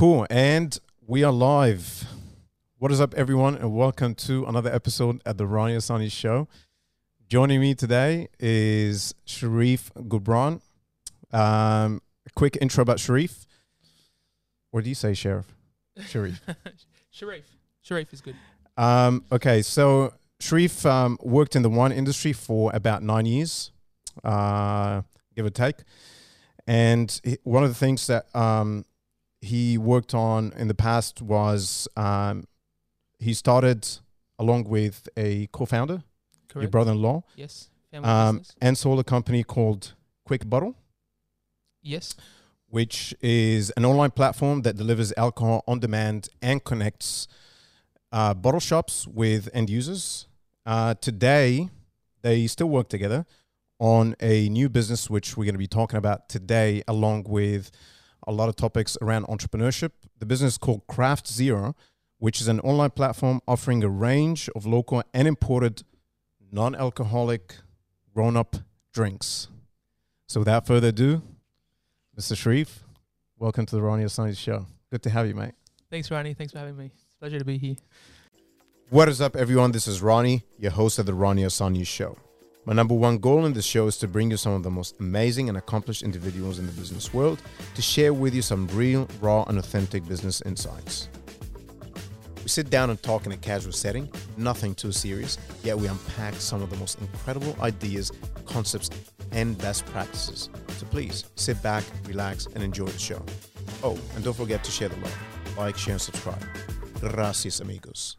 [0.00, 0.26] Cool.
[0.30, 2.06] And we are live.
[2.78, 6.48] What is up, everyone, and welcome to another episode at the Ronnie Asani Show.
[7.28, 10.62] Joining me today is Sharif Goubran.
[11.32, 12.00] Um,
[12.34, 13.44] quick intro about Sharif.
[14.72, 15.54] Or do you say Sheriff?
[16.06, 16.40] Sharif.
[17.10, 17.44] Sharif.
[17.82, 18.36] Sharif is good.
[18.78, 23.70] Um, okay, so Sharif um, worked in the wine industry for about nine years,
[24.24, 25.02] uh,
[25.36, 25.76] give or take.
[26.66, 28.86] And one of the things that um,
[29.40, 32.44] he worked on in the past was um,
[33.18, 33.88] he started,
[34.38, 36.02] along with a co founder,
[36.54, 37.68] your brother in law, Yes.
[37.92, 40.76] Um, and sold a company called Quick Bottle.
[41.82, 42.14] Yes.
[42.68, 47.26] which is an online platform that delivers alcohol on demand and connects
[48.12, 50.28] uh, bottle shops with end users.
[50.66, 51.68] Uh, today,
[52.22, 53.26] they still work together
[53.80, 57.70] on a new business, which we're going to be talking about today, along with
[58.26, 59.90] a lot of topics around entrepreneurship.
[60.18, 61.74] The business is called Craft Zero,
[62.18, 65.82] which is an online platform offering a range of local and imported
[66.52, 67.56] non alcoholic
[68.14, 68.56] grown up
[68.92, 69.48] drinks.
[70.26, 71.22] So, without further ado,
[72.18, 72.36] Mr.
[72.36, 72.84] Sharif,
[73.38, 74.66] welcome to the Ronnie Asani Show.
[74.90, 75.54] Good to have you, mate.
[75.90, 76.34] Thanks, Ronnie.
[76.34, 76.90] Thanks for having me.
[76.94, 77.76] It's a pleasure to be here.
[78.90, 79.72] What is up, everyone?
[79.72, 82.16] This is Ronnie, your host of the Ronnie Asani Show.
[82.66, 85.00] My number one goal in this show is to bring you some of the most
[85.00, 87.40] amazing and accomplished individuals in the business world
[87.74, 91.08] to share with you some real, raw, and authentic business insights.
[92.42, 96.34] We sit down and talk in a casual setting, nothing too serious, yet we unpack
[96.34, 98.12] some of the most incredible ideas,
[98.44, 98.90] concepts,
[99.32, 100.50] and best practices.
[100.76, 103.24] So please sit back, relax, and enjoy the show.
[103.82, 105.18] Oh, and don't forget to share the love.
[105.56, 106.44] Like, share, and subscribe.
[107.00, 108.18] Gracias, amigos.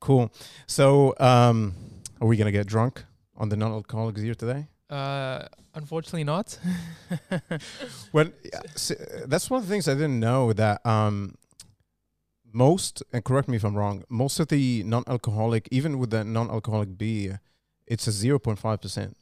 [0.00, 0.30] Cool.
[0.66, 1.74] So, um,
[2.20, 3.04] are we gonna get drunk
[3.40, 4.68] on the non-alcoholic beer today?
[4.88, 6.58] Uh, unfortunately, not.
[8.12, 8.60] Well, yeah,
[9.26, 11.36] that's one of the things I didn't know that um,
[12.52, 16.98] most, and correct me if I'm wrong, most of the non-alcoholic, even with the non-alcoholic
[16.98, 17.40] beer,
[17.86, 19.16] it's a zero point five percent.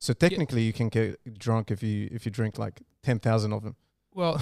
[0.00, 3.62] So technically, you can get drunk if you if you drink like ten thousand of
[3.64, 3.76] them.
[4.14, 4.40] well,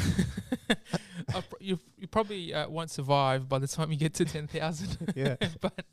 [1.28, 5.12] pr- you you probably uh, won't survive by the time you get to ten thousand.
[5.16, 5.36] Yeah.
[5.60, 5.84] but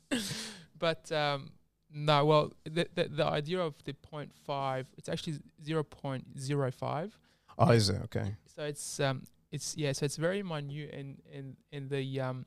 [0.78, 1.50] but um,
[1.94, 2.24] no.
[2.26, 7.16] Well, the, the the idea of the point five, it's actually zero point zero five.
[7.56, 8.34] Oh, is it okay?
[8.46, 9.22] so it's um
[9.52, 12.46] it's yeah so it's very minute and and and the um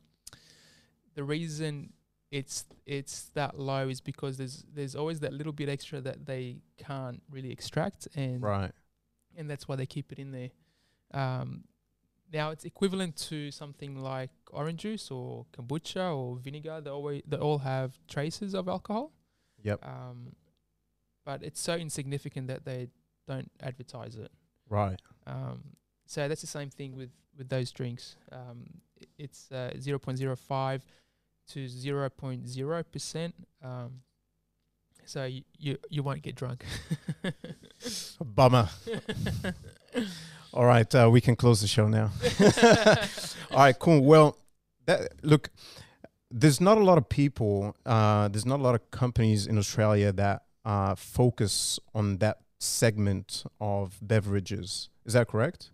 [1.15, 1.93] the reason
[2.31, 6.57] it's it's that low is because there's there's always that little bit extra that they
[6.77, 8.71] can't really extract and Right.
[9.37, 10.49] and that's why they keep it in there
[11.13, 11.63] um
[12.33, 17.37] now it's equivalent to something like orange juice or kombucha or vinegar they always they
[17.37, 19.13] all have traces of alcohol
[19.63, 19.85] Yep.
[19.85, 20.34] um
[21.25, 22.88] but it's so insignificant that they
[23.28, 24.31] don't advertise it
[24.69, 25.00] Right.
[25.25, 25.62] um,
[26.06, 28.16] so that's the same thing with, with those drinks.
[28.31, 28.66] Um,
[29.18, 30.81] it's uh, 0.05
[31.51, 33.35] to 0.0 percent.
[33.63, 33.91] Um,
[35.06, 36.63] so you, you you won't get drunk.
[38.24, 38.69] Bummer.
[40.53, 42.12] All right, uh, we can close the show now.
[43.51, 44.01] All right, cool.
[44.01, 44.38] Well,
[44.85, 45.50] that, look,
[46.39, 50.11] there's not a lot of people, uh, there's not a lot of companies in Australia
[50.11, 54.89] that uh, focus on that segment of beverages.
[55.05, 55.71] Is that correct?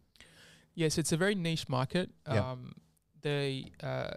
[0.75, 2.09] yes, it's a very niche market.
[2.27, 2.51] Yeah.
[2.51, 2.73] Um,
[3.21, 4.15] they, uh,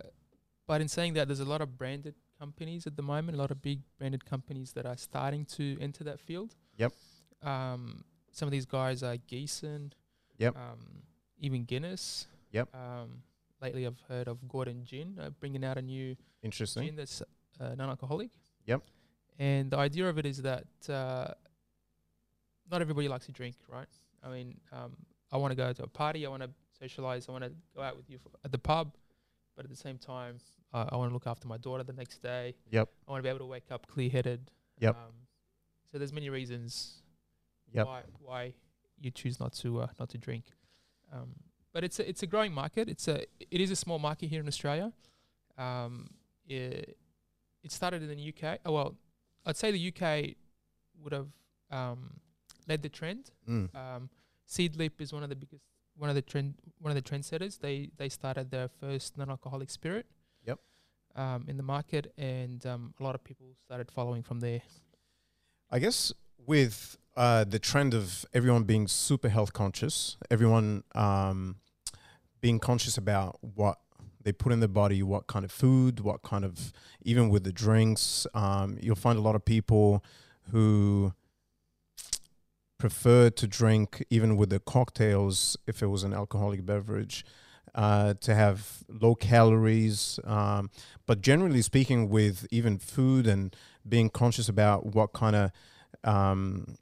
[0.67, 3.37] but in saying that, there's a lot of branded companies at the moment.
[3.37, 6.55] A lot of big branded companies that are starting to enter that field.
[6.77, 6.93] Yep.
[7.43, 9.93] Um, some of these guys are Gießen.
[10.39, 10.57] Yep.
[10.57, 11.03] Um,
[11.39, 12.27] even Guinness.
[12.53, 12.75] Yep.
[12.75, 13.23] Um,
[13.63, 16.87] lately, I've heard of Gordon Gin uh, bringing out a new Interesting.
[16.87, 17.23] gin that's
[17.61, 18.31] uh, non-alcoholic.
[18.67, 18.83] Yep.
[19.39, 21.29] And the idea of it is that uh,
[22.71, 23.89] not everybody likes to drink, right?
[24.25, 24.93] I mean, um,
[25.33, 27.83] I want to go to a party, I want to socialize, I want to go
[27.83, 28.95] out with you at the pub,
[29.55, 30.39] but at the same time,
[30.73, 32.55] uh, I want to look after my daughter the next day.
[32.71, 32.89] Yep.
[33.07, 34.51] I want to be able to wake up clear-headed.
[34.81, 34.97] Yep.
[34.97, 35.13] Um,
[35.91, 37.03] so there's many reasons
[37.73, 37.87] Yep.
[37.87, 38.55] why why
[39.01, 40.45] you choose not to uh, not to drink.
[41.13, 41.31] Um,
[41.73, 42.89] but it's a, it's a growing market.
[42.89, 44.93] It's a it is a small market here in Australia.
[45.59, 46.11] Um,
[46.47, 46.97] it,
[47.63, 48.61] it started in the UK.
[48.65, 48.97] Oh well,
[49.45, 50.35] I'd say the UK
[51.03, 51.29] would have
[51.71, 52.21] um,
[52.69, 53.31] led the trend.
[53.49, 53.75] Mm.
[53.75, 54.11] Um,
[54.49, 55.63] Seedlip is one of the biggest
[55.97, 57.59] one of the trend one of the trendsetters.
[57.59, 60.07] They they started their first non-alcoholic spirit.
[60.47, 60.59] Yep.
[61.15, 64.61] Um, in the market, and um, a lot of people started following from there.
[65.71, 66.13] I guess
[66.47, 71.57] with uh, the trend of everyone being super health conscious, everyone um,
[72.41, 73.79] being conscious about what
[74.27, 77.53] they put in their body, what kind of food, what kind of, even with the
[77.53, 80.03] drinks, um, you'll find a lot of people
[80.51, 81.13] who
[82.77, 87.25] prefer to drink even with the cocktails if it was an alcoholic beverage
[87.77, 90.19] uh, to have low calories.
[90.25, 90.71] Um,
[91.07, 93.55] but generally speaking, with even food and
[93.89, 95.53] being conscious about what kind of
[96.03, 96.75] um,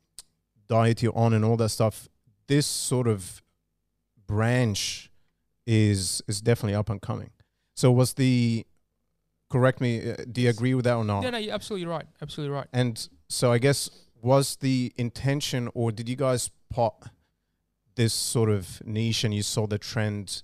[0.66, 2.08] diet you're on and all that stuff,
[2.46, 3.42] this sort of
[4.26, 5.10] branch
[5.66, 7.30] is is definitely up and coming.
[7.74, 8.66] So was the
[9.50, 10.10] correct me?
[10.10, 11.22] uh, Do you agree with that or not?
[11.22, 12.06] Yeah, no, you're absolutely right.
[12.22, 12.66] Absolutely right.
[12.72, 13.90] And so I guess
[14.22, 17.10] was the intention, or did you guys pot
[17.94, 20.42] this sort of niche and you saw the trend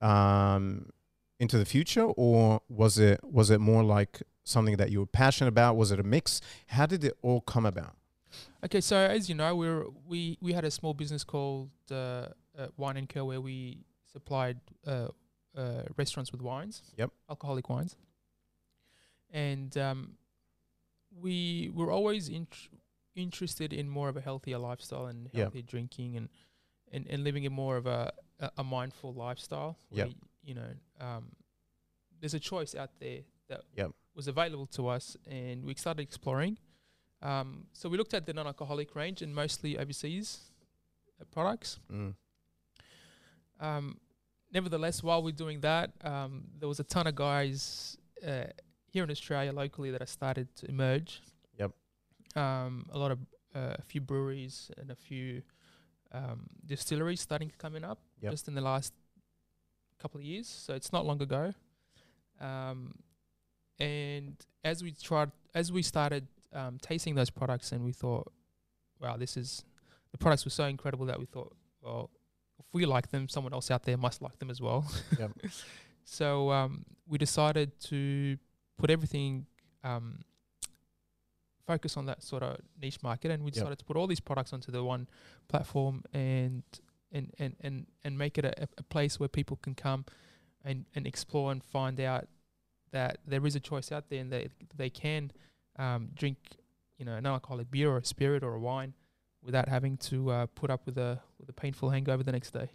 [0.00, 0.90] um,
[1.38, 5.48] into the future, or was it was it more like something that you were passionate
[5.48, 5.76] about?
[5.76, 6.40] Was it a mix?
[6.68, 7.94] How did it all come about?
[8.64, 11.94] Okay, so as you know, we're we we had a small business called uh,
[12.58, 15.08] uh, Wine and Co, where we supplied uh,
[15.56, 16.82] uh, restaurants with wines.
[16.96, 17.10] Yep.
[17.28, 17.96] Alcoholic wines.
[19.30, 20.12] And um,
[21.20, 22.68] we were always int-
[23.14, 25.34] interested in more of a healthier lifestyle and Yep.
[25.42, 26.28] healthier drinking and,
[26.92, 29.76] and and living in more of a a, a mindful lifestyle.
[29.90, 30.06] Yep.
[30.06, 30.14] where,
[30.44, 30.70] You know,
[31.00, 31.24] um,
[32.20, 33.90] there's a choice out there that Yep.
[34.14, 36.58] was available to us, and we started exploring.
[37.22, 40.50] Um, so we looked at the non-alcoholic range and mostly overseas
[41.20, 41.78] uh, products.
[41.90, 42.14] Mm.
[43.60, 44.00] Um,
[44.52, 47.96] nevertheless, while we're doing that, um, there was a ton of guys
[48.26, 48.44] uh,
[48.86, 51.20] here in Australia locally that have started to emerge.
[51.58, 51.72] Yep.
[52.36, 53.18] Um, a lot of
[53.54, 55.42] uh, a few breweries and a few
[56.12, 58.30] um, distilleries starting to coming up Yep.
[58.32, 58.92] just in the last
[59.98, 60.48] couple of years.
[60.48, 61.52] So it's not long ago.
[62.40, 62.94] Um,
[63.78, 68.30] and as we tried, as we started um, tasting those products, and we thought,
[69.00, 69.64] wow, this is
[70.12, 72.10] the products were so incredible that we thought, well,
[72.58, 74.84] if we like them, someone else out there must like them as well.
[75.18, 75.32] Yep.
[76.04, 78.36] so um, we decided to
[78.78, 79.46] put everything,
[79.84, 80.20] um,
[81.66, 83.54] focus on that sort of niche market, and we Yep.
[83.54, 85.08] decided to put all these products onto the one
[85.48, 86.62] platform and
[87.12, 90.04] and and and, and make it a, a place where people can come
[90.64, 92.26] and, and explore and find out
[92.90, 95.30] that there is a choice out there and they they can
[95.78, 96.36] um, drink
[96.98, 98.94] you know an alcoholic beer or a spirit or a wine
[99.42, 102.70] without having to uh, put up with a with a painful hangover the next day.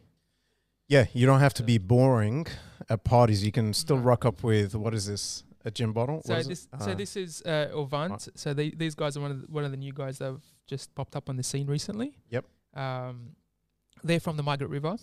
[0.88, 2.48] Yeah, you don't have to be boring
[2.90, 3.44] at parties.
[3.44, 4.04] You can still No.
[4.04, 5.44] rock up with what is this?
[5.66, 6.22] A gin bottle?
[6.24, 6.50] So What is it?
[6.50, 8.30] this so Uh, this is uh, Ovant.
[8.36, 10.42] So they, these guys are one of the, one of the new guys that have
[10.66, 12.16] just popped up on the scene recently.
[12.30, 12.46] Yep.
[12.74, 13.36] Um,
[14.02, 14.96] they're from the Margaret River,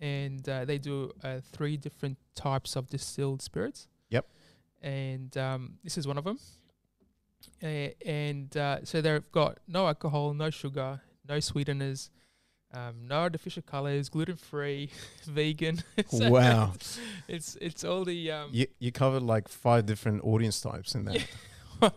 [0.00, 3.88] and uh, they do uh, three different types of distilled spirits.
[4.10, 4.24] Yep.
[4.82, 6.38] And um, this is one of them.
[7.62, 12.10] Uh, and uh, so they've got no alcohol, no sugar, no sweeteners,
[12.72, 14.90] um, no artificial colors, gluten free,
[15.24, 15.82] vegan.
[16.08, 16.72] So Wow.
[17.28, 21.16] It's it's all the um, you you covered like five different audience types in there.
[21.16, 21.90] Yeah.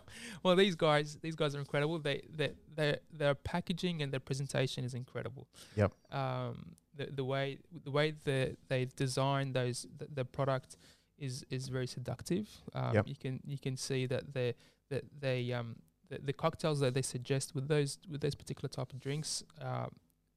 [0.44, 2.00] well, these guys, these guys are incredible.
[2.00, 5.48] They, they, their, their packaging and their presentation is incredible.
[5.76, 5.92] Yep.
[6.12, 10.78] Um, the, the way, the way the they've designed those, the, the product
[11.18, 12.50] is, is very seductive.
[12.74, 13.08] Um, Yep.
[13.08, 14.56] You can, you can see that they,
[14.90, 15.76] that they, um,
[16.10, 19.92] the, the cocktails that they suggest with those, with those particular type of drinks, um,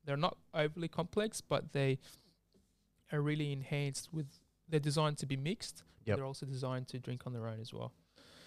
[0.05, 1.99] they're not overly complex, but they
[3.13, 4.27] are really enhanced with.
[4.69, 5.83] They're designed to be mixed.
[6.05, 6.17] Yep.
[6.17, 7.93] They're also designed to drink on their own as well.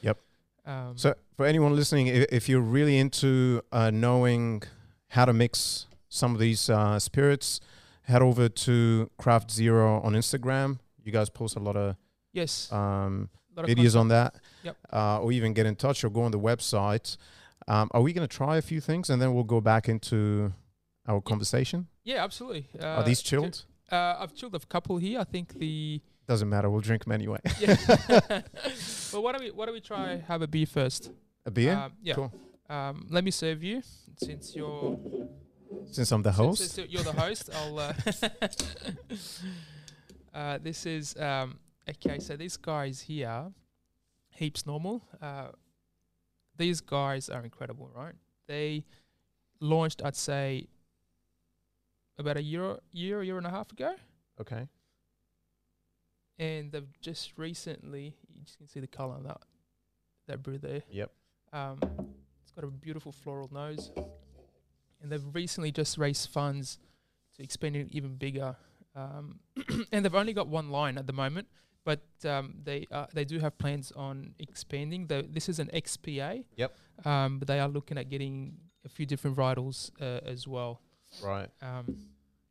[0.01, 0.17] Yep.
[0.65, 4.63] Um, So for anyone listening, if, if you're really into uh, knowing
[5.09, 7.59] how to mix some of these uh, spirits,
[8.03, 10.79] head over to Craft Zero on Instagram.
[11.03, 11.95] You guys post a lot of
[12.31, 14.77] yes, um, videos on that, Yep.
[14.91, 17.17] uh, or even get in touch or go on the website.
[17.67, 20.51] Um, are we going to try a few things and then we'll go back into
[21.07, 21.87] our conversation?
[22.03, 22.67] Yeah, absolutely.
[22.81, 23.63] Uh, are these chilled?
[23.91, 25.19] Uh, I've chilled a couple here.
[25.19, 26.69] I think the Doesn't matter.
[26.69, 27.39] We'll drink them anyway.
[27.59, 27.75] yeah.
[29.13, 31.11] well, why don't we why don't we try have a beer first?
[31.45, 31.73] a beer?
[31.75, 32.15] Um, yeah.
[32.15, 32.33] Cool.
[32.69, 33.81] Um, let me serve you
[34.17, 34.97] since you're
[35.91, 36.71] Since I'm the since- host.
[36.71, 37.79] Since you're the host, I'll.
[37.79, 37.93] Uh,
[40.33, 41.57] uh, this is um,
[41.89, 42.19] okay.
[42.19, 43.51] So these guys here,
[44.29, 45.03] heaps normal.
[45.21, 45.49] Uh,
[46.57, 48.13] these guys are incredible, right?
[48.47, 48.85] They
[49.59, 50.67] launched, I'd say,
[52.17, 53.95] about a year, year, year and a half ago,
[54.39, 54.67] okay.
[56.37, 58.15] and they've just recently.
[58.35, 59.41] You just can see the color on that
[60.27, 60.83] that brew there.
[60.91, 61.11] Yep.
[61.51, 61.79] Um,
[62.41, 63.91] it's got a beautiful floral nose,
[65.01, 66.77] and they've recently just raised funds
[67.35, 68.55] to expand it even bigger.
[68.95, 69.39] Um,
[69.91, 71.47] and they've only got one line at the moment,
[71.85, 75.07] but um, they uh, they do have plans on expanding.
[75.07, 76.43] The, this is an XPA.
[76.55, 76.77] Yep.
[77.05, 80.81] Um, but they are looking at getting a few different varietals uh, as well.
[81.23, 81.49] Right.
[81.61, 81.97] Um,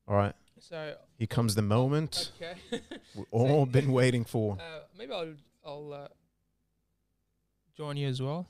[0.07, 0.35] All right.
[0.59, 2.55] so Here comes the moment okay.
[3.15, 4.59] we've all been waiting for.
[4.61, 5.35] Uh, maybe I'll
[5.65, 6.09] I'll uh,
[7.77, 8.47] join you as well.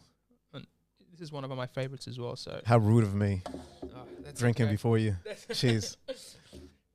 [0.52, 0.66] And
[1.10, 2.36] this is one of my favorites as well.
[2.36, 4.74] So How rude of me oh, drinking okay.
[4.74, 5.16] before you.
[5.54, 5.96] Cheers.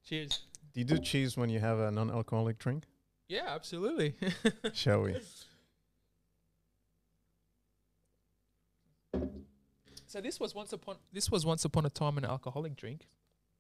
[0.04, 0.42] Cheers.
[0.74, 2.84] Do you do cheese when you have a non-alcoholic drink?
[3.28, 4.16] Yeah, absolutely.
[4.74, 5.16] Shall we?
[10.06, 13.08] so this was once upon this was once upon a time an alcoholic drink.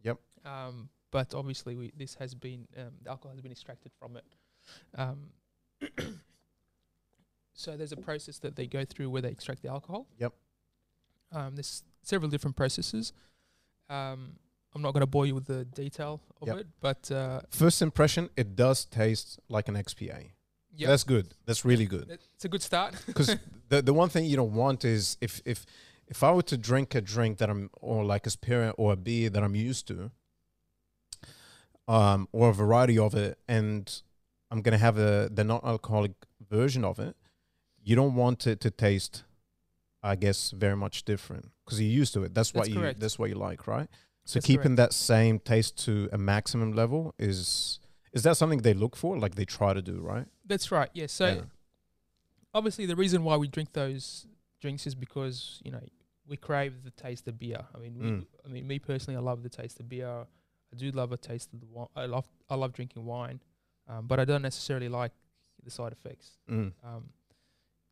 [0.03, 0.17] Yep.
[0.45, 4.25] Um, but obviously we this has been um, the alcohol has been extracted from it.
[4.97, 5.31] Um,
[7.53, 10.07] so there's a process that they go through where they extract the alcohol.
[10.17, 10.33] Yep.
[11.33, 13.11] Um, there's several different processes.
[13.89, 14.37] Um,
[14.77, 16.57] I'm not going to bore you with the detail of Yep.
[16.57, 20.19] it, but uh, First impression, it does taste like an XPA.
[20.75, 21.25] yeah, That's good.
[21.47, 22.05] That's really good.
[22.35, 22.93] it's a good start.
[23.07, 23.35] Because
[23.69, 25.65] the the one thing you don't want is if if
[26.07, 28.95] if I were to drink a drink that I'm or like a spirit or a
[29.07, 30.11] beer that I'm used to,
[31.87, 33.83] um, or a variety of it, and
[34.51, 36.13] I'm gonna have a the non-alcoholic
[36.49, 37.15] version of it,
[37.83, 39.23] you don't want it to taste,
[40.03, 42.33] I guess, very much different because you're used to it.
[42.33, 42.99] That's, what That's you correct.
[42.99, 43.89] that's what you like, right?
[44.27, 47.79] So That's keeping that same taste to a maximum level is
[48.13, 49.17] is that something they look for?
[49.17, 50.25] Like they try to do, right?
[50.45, 50.89] That's right.
[50.93, 51.07] Yeah.
[51.07, 51.41] So Yeah.
[52.53, 54.27] obviously the reason why we drink those
[54.59, 55.83] drinks is because you know
[56.25, 57.65] we crave the taste of beer.
[57.73, 58.25] I mean, we, Mm.
[58.45, 60.09] I mean, me personally, I love the taste of beer.
[60.73, 61.87] I do love a taste of the wine.
[61.95, 63.39] I love I love drinking wine,
[63.87, 65.13] um, but I don't necessarily like
[65.63, 66.37] the side effects.
[66.49, 66.73] Mm.
[66.83, 67.09] Um,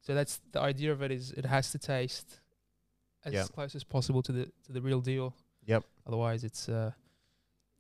[0.02, 2.42] so that's the idea of it is it has to taste
[3.24, 3.46] as Yeah.
[3.54, 5.34] close as possible to the to the real deal.
[5.66, 5.84] Yep.
[6.08, 6.92] Otherwise, it's uh,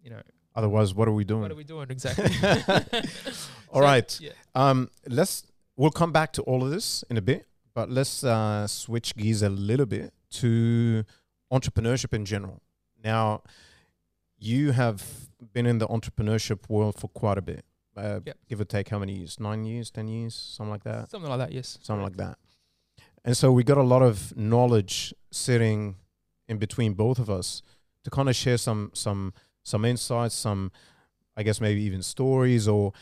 [0.01, 0.21] you know,
[0.55, 1.41] Otherwise, what are we doing?
[1.41, 2.31] what are we doing exactly?
[3.69, 4.19] All So, right.
[4.21, 4.31] Yeah.
[4.55, 5.43] Um, let's
[5.75, 9.41] we'll come back to all of this in a bit, but let's uh, switch gears
[9.41, 11.03] a little bit to
[11.51, 12.61] entrepreneurship in general.
[13.03, 13.43] Now,
[14.39, 15.03] you have
[15.53, 17.65] been in the entrepreneurship world for quite a bit.
[17.97, 18.37] Uh, Yep.
[18.49, 19.39] Give or take, how many years?
[19.39, 21.11] Nine years, ten years, something like that.
[21.11, 21.51] Something like that.
[21.51, 21.77] Yes.
[21.81, 22.37] Something like that.
[23.25, 25.95] And so we got a lot of knowledge sitting
[26.47, 27.61] in between both of us
[28.05, 29.33] to kind of share some some
[29.63, 30.71] some insights, some
[31.35, 32.93] I guess maybe even stories or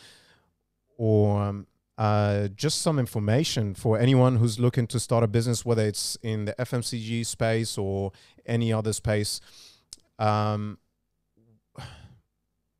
[0.96, 1.66] or um,
[1.98, 6.46] uh, just some information for anyone who's looking to start a business, whether it's in
[6.46, 8.12] the FMCG space or
[8.46, 9.40] any other space.
[10.18, 10.78] Um,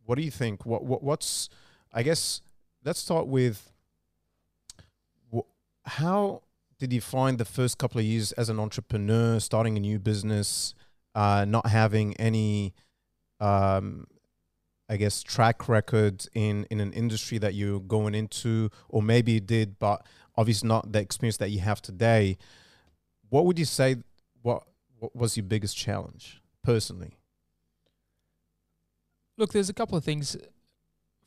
[0.06, 0.64] what do you think?
[0.64, 1.50] What, what what's
[1.92, 2.40] I guess
[2.84, 3.70] let's start with
[5.84, 6.42] how
[6.78, 10.74] did you find the first couple of years as an entrepreneur, starting a new business,
[11.14, 12.74] uh, not having any,
[13.40, 14.06] um,
[14.88, 19.40] I guess, track record in in an industry that you're going into, or maybe you
[19.40, 20.06] did, but
[20.36, 22.36] obviously not the experience that you have today.
[23.28, 23.96] What would you say?
[24.42, 24.64] What
[24.98, 27.18] what was your biggest challenge personally?
[29.36, 30.36] Look, there's a couple of things.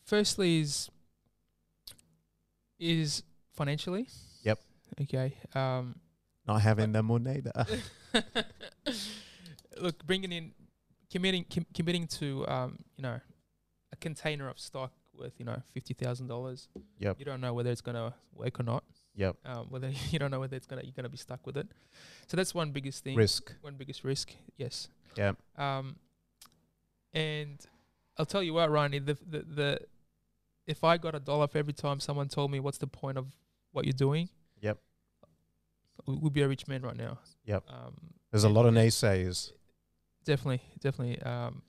[0.06, 0.90] Firstly, is
[2.80, 4.08] is financially.
[4.44, 4.60] Yep.
[5.02, 5.34] Okay.
[5.54, 5.96] Um,
[6.48, 7.44] Not having the money.
[9.82, 10.52] look, bringing in,
[11.12, 13.20] committing, com- committing to, um, you know,
[13.92, 16.68] a container of stock worth, you know, fifty thousand dollars.
[17.00, 17.18] Yep.
[17.20, 18.84] You don't know whether it's gonna work or not.
[19.16, 19.36] Yep.
[19.46, 21.68] Um, whether you don't know whether it's gonna you're gonna be stuck with it.
[22.28, 23.16] So that's one biggest thing.
[23.16, 23.54] Risk.
[23.62, 24.32] One biggest risk.
[24.58, 24.90] Yes.
[25.16, 25.34] Yeah.
[25.58, 25.96] Um,
[27.14, 27.58] and
[28.18, 29.80] I'll tell you what, Ronnie, the the the
[30.66, 33.28] if I got a dollar for every time someone told me what's the point of
[33.72, 34.30] what you're doing,
[34.62, 34.78] Yep.
[36.06, 37.20] we would be a rich man right now.
[37.46, 37.64] Yep.
[37.70, 37.96] Um,
[38.32, 39.52] There's a lot of naysayers.
[40.28, 41.22] Definitely, definitely.
[41.22, 41.62] Um,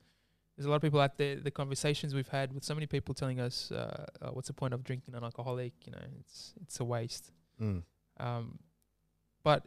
[0.56, 1.36] there's a lot of people out there.
[1.36, 4.74] The conversations we've had with so many people telling us, uh, uh, "What's the point
[4.74, 5.72] of drinking an alcoholic?
[5.86, 7.30] You know, it's it's a waste."
[7.62, 7.82] Mm.
[8.18, 8.58] Um,
[9.44, 9.62] but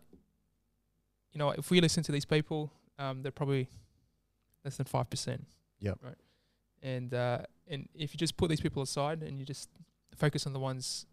[1.31, 2.69] you know, if we listen to these people,
[2.99, 3.69] um, they're probably
[4.65, 5.45] less than five percent.
[5.79, 5.99] Yep.
[6.03, 6.17] Right.
[6.83, 9.69] And uh, and if you just put these people aside and you just
[10.17, 11.05] focus on the ones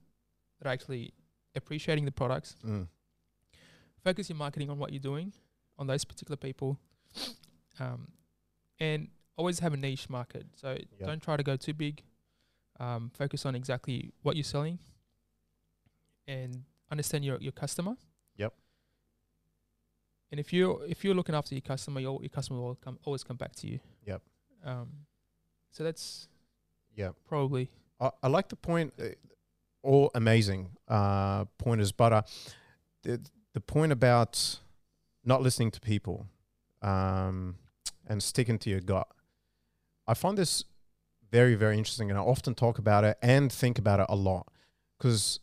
[0.58, 1.12] that are actually
[1.54, 2.88] appreciating the products, Mm.
[4.02, 5.32] focus your marketing on what you're doing
[5.78, 6.76] on those particular people,
[7.80, 8.08] um,
[8.80, 10.46] and always have a niche market.
[10.56, 11.06] So Yeah.
[11.06, 12.02] don't try to go too big.
[12.80, 14.78] Um, focus on exactly what you're selling,
[16.26, 17.96] and understand your your customer.
[18.36, 18.54] Yep.
[20.30, 23.24] And if you if you're looking after your customer, your your customer will come always
[23.24, 23.80] come back to you.
[24.06, 24.22] Yep.
[24.64, 24.88] Um,
[25.70, 26.28] so that's
[26.94, 27.12] Yeah.
[27.26, 27.70] probably
[28.00, 28.92] I, I like the point.
[28.98, 29.08] Uh,
[29.82, 32.22] all amazing uh, pointers, but uh,
[33.02, 33.20] the
[33.54, 34.60] the point about
[35.24, 36.26] not listening to people
[36.82, 37.56] um,
[38.08, 39.08] and sticking to your gut.
[40.06, 40.64] I find this
[41.30, 44.48] very very interesting, and I often talk about it and think about it a lot
[44.98, 45.40] because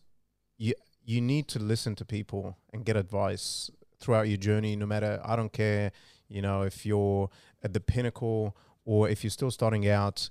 [0.57, 3.69] you you need to listen to people and get advice
[3.99, 4.75] throughout your journey.
[4.75, 5.91] No matter I don't care,
[6.27, 7.29] you know, if you're
[7.63, 8.55] at the pinnacle
[8.85, 10.29] or if you're still starting out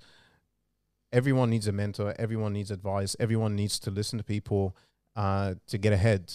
[1.12, 4.76] everyone needs a mentor everyone needs advice everyone needs to listen to people
[5.17, 6.33] uh, to get ahead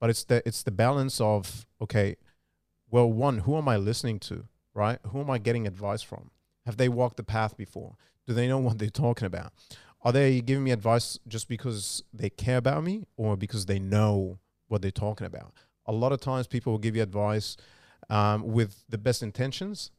[0.00, 2.16] but it's the it's the balance of okay
[2.90, 6.30] well one who am i listening to right who am i getting advice from
[6.66, 7.96] Have they walked the path before?
[8.26, 9.52] Do they know what they're talking about?
[10.02, 14.38] Are they giving me advice just because they care about me or because they know
[14.68, 15.52] what they're talking about?
[15.86, 17.56] A lot of times people will give you advice
[18.10, 19.90] um, with the best intentions,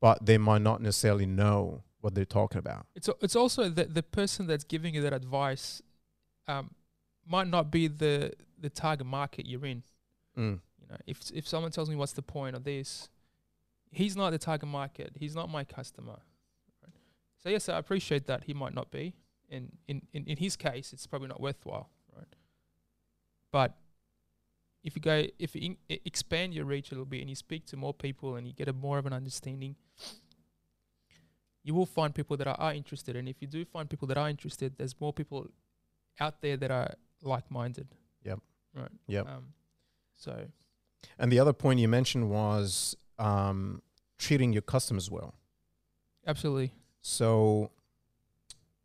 [0.00, 2.86] but they might not necessarily know what they're talking about.
[2.96, 5.82] It's it's also that the person that's giving you that advice
[6.48, 6.72] um,
[7.24, 9.84] might not be the the target market you're in.
[10.36, 10.60] Mm.
[10.80, 13.08] You know, if if someone tells me what's the point of this,
[13.92, 15.12] he's not the target market.
[15.14, 16.18] He's not my customer.
[16.82, 16.94] Right?
[17.42, 19.14] So yes, I appreciate that he might not be.
[19.48, 22.34] In, in in in his case, it's probably not worthwhile, right?
[23.50, 23.76] But
[24.82, 27.66] if you go, if you in, expand your reach a little bit and you speak
[27.66, 29.76] to more people and you get a more of an understanding,
[31.62, 33.14] you will find people that are, are interested.
[33.14, 35.48] And if you do find people that are interested, there's more people
[36.18, 37.88] out there that are like-minded.
[38.24, 38.40] Yep.
[38.74, 38.90] Right.
[39.06, 39.28] Yep.
[39.28, 39.44] Um,
[40.16, 40.46] so
[41.18, 43.82] And the other point you mentioned was um,
[44.18, 45.34] treating your customers well.
[46.26, 46.72] absolutely.
[47.00, 47.70] So,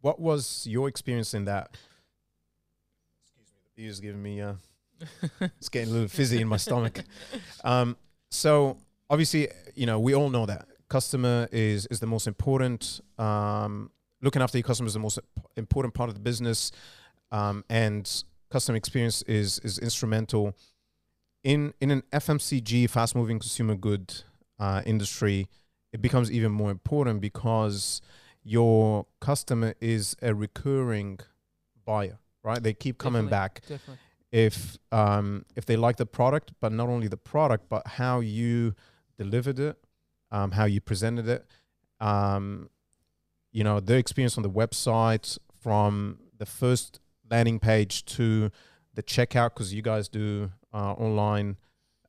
[0.02, 1.76] what was your experience in that?
[3.24, 4.54] Excuse me, the beer is giving me uh,
[5.42, 7.04] it's getting a little fizzy in my stomach.
[7.64, 7.98] Um,
[8.30, 8.78] so
[9.10, 13.02] obviously, you know, we all know that customer is is the most important.
[13.18, 13.92] Um,
[14.22, 15.20] looking after your customer is the most
[15.56, 16.72] important part of the business,
[17.32, 20.56] um, and customer experience is is instrumental
[21.44, 24.24] in in an FMCG, fast moving consumer good
[24.60, 25.48] uh, industry.
[25.94, 28.02] It becomes even more important because
[28.44, 31.20] your customer is a recurring
[31.86, 32.62] buyer, right?
[32.62, 33.30] They keep coming Definitely.
[33.30, 33.98] back Definitely.
[34.32, 38.74] if um, if they like the product, but not only the product, but how you
[39.18, 39.78] delivered it,
[40.32, 41.46] um, how you presented it,
[42.00, 42.70] um,
[43.52, 47.00] you know, their experience on the website from the first
[47.30, 48.52] landing page to
[48.94, 51.58] the checkout, because you guys do uh, online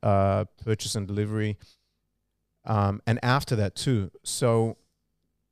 [0.02, 1.56] uh, purchase and delivery,
[2.68, 4.10] um, and after that too.
[4.22, 4.76] So,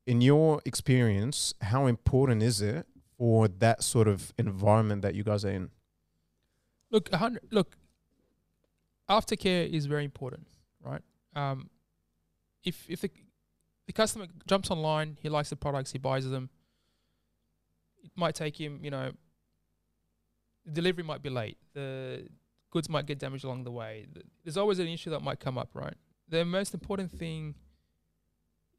[0.06, 2.86] in your experience, how important is it
[3.18, 5.70] for that sort of environment that you guys are in?
[6.90, 7.08] Look,
[7.50, 7.76] look,
[9.10, 10.46] aftercare is very important,
[10.84, 11.02] right?
[11.34, 11.70] Um,
[12.62, 13.10] if if the
[13.86, 16.50] the customer jumps online, he likes the products, he buys them.
[18.04, 19.12] It might take him, you know,
[20.70, 22.28] delivery might be late, the
[22.70, 24.06] goods might get damaged along the way.
[24.44, 25.94] There's always an issue that might come up, right?
[26.28, 27.54] The most important thing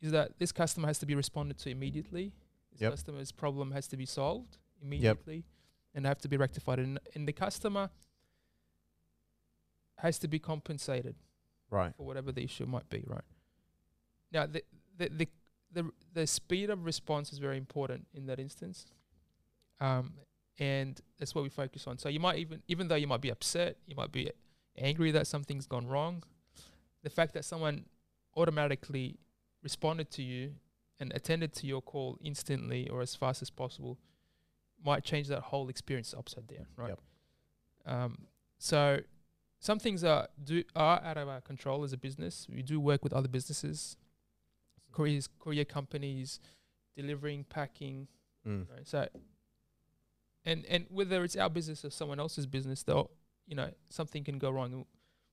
[0.02, 2.34] is that this customer has to be responded to immediately.
[2.72, 2.92] This Yep.
[2.94, 5.46] customer's problem has to be solved immediately
[5.94, 6.80] and have to be rectified.
[6.80, 7.90] And, and the customer
[9.98, 11.16] has to be compensated
[11.70, 11.94] Right.
[11.96, 13.24] for whatever the issue might be, right?
[14.32, 14.64] Now, the
[14.98, 15.28] the the
[15.74, 18.86] the, the speed of response is very important in that instance,
[19.82, 20.14] um,
[20.60, 21.98] and that's what we focus on.
[21.98, 24.32] So you might even even though you might be upset, you might be
[24.78, 26.24] angry that something's gone wrong,
[27.04, 27.86] the fact that someone
[28.36, 29.18] automatically
[29.64, 30.52] responded to you
[31.00, 33.98] and attended to your call instantly or as fast as possible
[34.84, 36.90] might change that whole experience upside down, right?
[36.90, 37.00] Yep.
[37.86, 38.18] Um,
[38.60, 39.00] so
[39.60, 42.48] some things are do are out of our control as a business.
[42.54, 43.98] We do work with other businesses,
[44.92, 46.40] couriers, courier companies,
[46.96, 48.08] delivering, packing.
[48.48, 48.68] Mm.
[48.70, 48.88] Right?
[48.88, 49.08] So,
[50.46, 53.10] and and whether it's our business or someone else's business, though,
[53.48, 54.86] you know, something can go wrong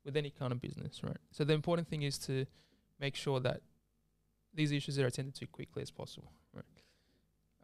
[0.04, 1.16] with any kind of business, right?
[1.30, 2.46] So the important thing is to
[3.00, 3.60] make sure that
[4.52, 6.64] these issues are attended to quickly as possible, right?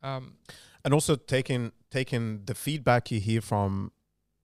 [0.02, 0.36] Um,
[0.84, 3.92] And also taking taking the feedback you hear from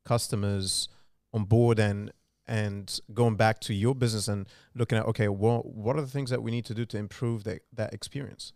[0.05, 0.89] customers
[1.33, 2.13] on board and
[2.47, 6.31] and going back to your business and looking at okay, well, what are the things
[6.31, 8.53] that we need to do to improve that that experience?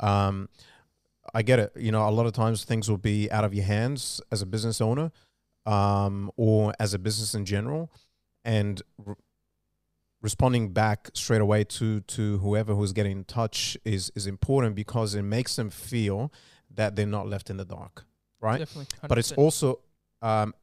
[0.00, 0.48] Um,
[1.34, 1.72] I get it.
[1.76, 4.46] You know, a lot of times things will be out of your hands as a
[4.46, 5.12] business owner,
[5.66, 7.92] um, or as a business in general,
[8.48, 9.14] and re-
[10.22, 15.14] responding back straight away to to whoever who's getting in touch is is important because
[15.14, 16.32] it makes them feel
[16.74, 18.04] that they're not left in the dark,
[18.40, 18.58] right?
[18.58, 18.86] definitely.
[19.06, 19.80] But it's also
[20.22, 20.54] um,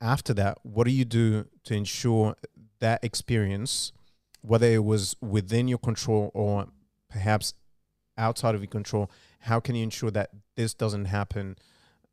[0.00, 2.34] after that, what do you do to ensure
[2.80, 3.92] that experience,
[4.40, 6.68] whether it was within your control or
[7.10, 7.54] perhaps
[8.16, 9.10] outside of your control,
[9.40, 11.56] how can you ensure that this doesn't happen,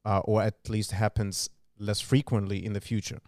[0.03, 1.49] uh, or at least happens
[1.79, 3.19] less frequently in the future?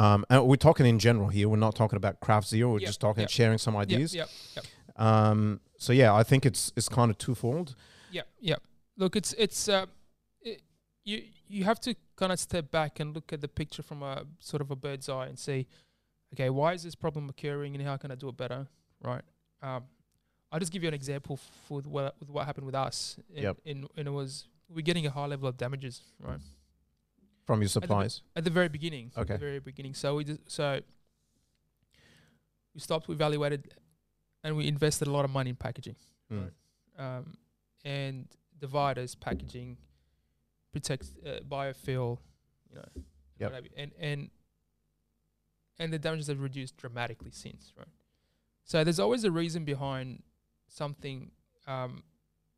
[0.00, 1.46] Um, and we're talking in general here.
[1.48, 2.72] We're not talking about craft zero.
[2.72, 3.30] We're Yep, just talking yep.
[3.30, 4.14] sharing some ideas.
[4.14, 4.64] Yep, yep,
[4.96, 7.74] Um, so yeah, I think it's it's kind of twofold.
[8.10, 8.62] Yeah, yep.
[8.96, 9.86] Look, it's it's uh,
[10.40, 10.62] it,
[11.04, 14.24] you you have to kind of step back and look at the picture from a
[14.38, 15.66] sort of a bird's eye and see,
[16.34, 18.68] okay, why is this problem occurring and how can I do it better,
[19.02, 19.22] right?
[19.62, 19.84] Um,
[20.50, 23.18] I'll just give you an example for what with what happened with us.
[23.34, 23.56] In, Yep.
[23.64, 26.40] in and it was we're getting a high level of damages, right?
[27.46, 28.22] From your supplies.
[28.36, 29.10] At the very beginning.
[29.16, 29.34] Okay.
[29.34, 29.94] At the very beginning.
[29.94, 30.80] So we just, so
[32.74, 33.74] we stopped, we evaluated,
[34.44, 35.96] and we invested a lot of money in packaging.
[36.32, 36.42] Mm.
[36.42, 37.16] Right.
[37.16, 37.34] um,
[37.84, 38.28] and
[38.60, 39.76] dividers, packaging,
[40.72, 42.18] protect uh, biofuel,
[42.68, 42.84] you know,
[43.38, 43.50] Yep.
[43.50, 43.70] what have you.
[43.76, 44.30] and and
[45.78, 47.88] and the damages have reduced dramatically since, right?
[48.64, 50.22] So there's always a reason behind
[50.68, 51.30] something,
[51.66, 52.02] um,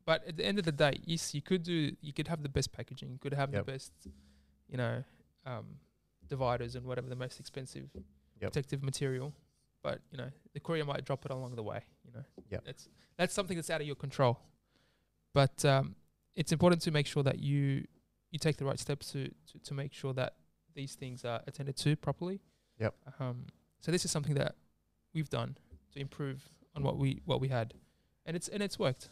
[0.05, 2.49] but at the end of the day, yes, you could do, you could have the
[2.49, 3.65] best packaging, you could have Yep.
[3.65, 3.93] the best,
[4.67, 5.03] you know,
[5.45, 5.65] um,
[6.27, 7.89] dividers and whatever the most expensive
[8.41, 8.51] Yep.
[8.51, 9.33] protective material,
[9.83, 11.81] but you know, the courier might drop it along the way.
[12.05, 14.37] You know, that's that's something that's out of your control.
[15.33, 15.95] But um,
[16.35, 17.85] it's important to make sure that you
[18.31, 20.33] you take the right steps to, to, to make sure that
[20.75, 22.41] these things are attended to properly.
[22.79, 22.95] Yep.
[23.19, 23.45] Um,
[23.79, 24.55] so this is something that
[25.13, 25.55] we've done
[25.93, 26.43] to improve
[26.75, 27.73] on what we what we had,
[28.25, 29.09] and it's and it's worked.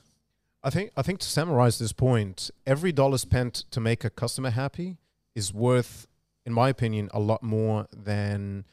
[0.63, 4.49] I think I think to summarize this point, every dollar spent to make a customer
[4.49, 4.97] happy
[5.35, 6.07] is worth,
[6.45, 8.65] in my opinion, a lot more than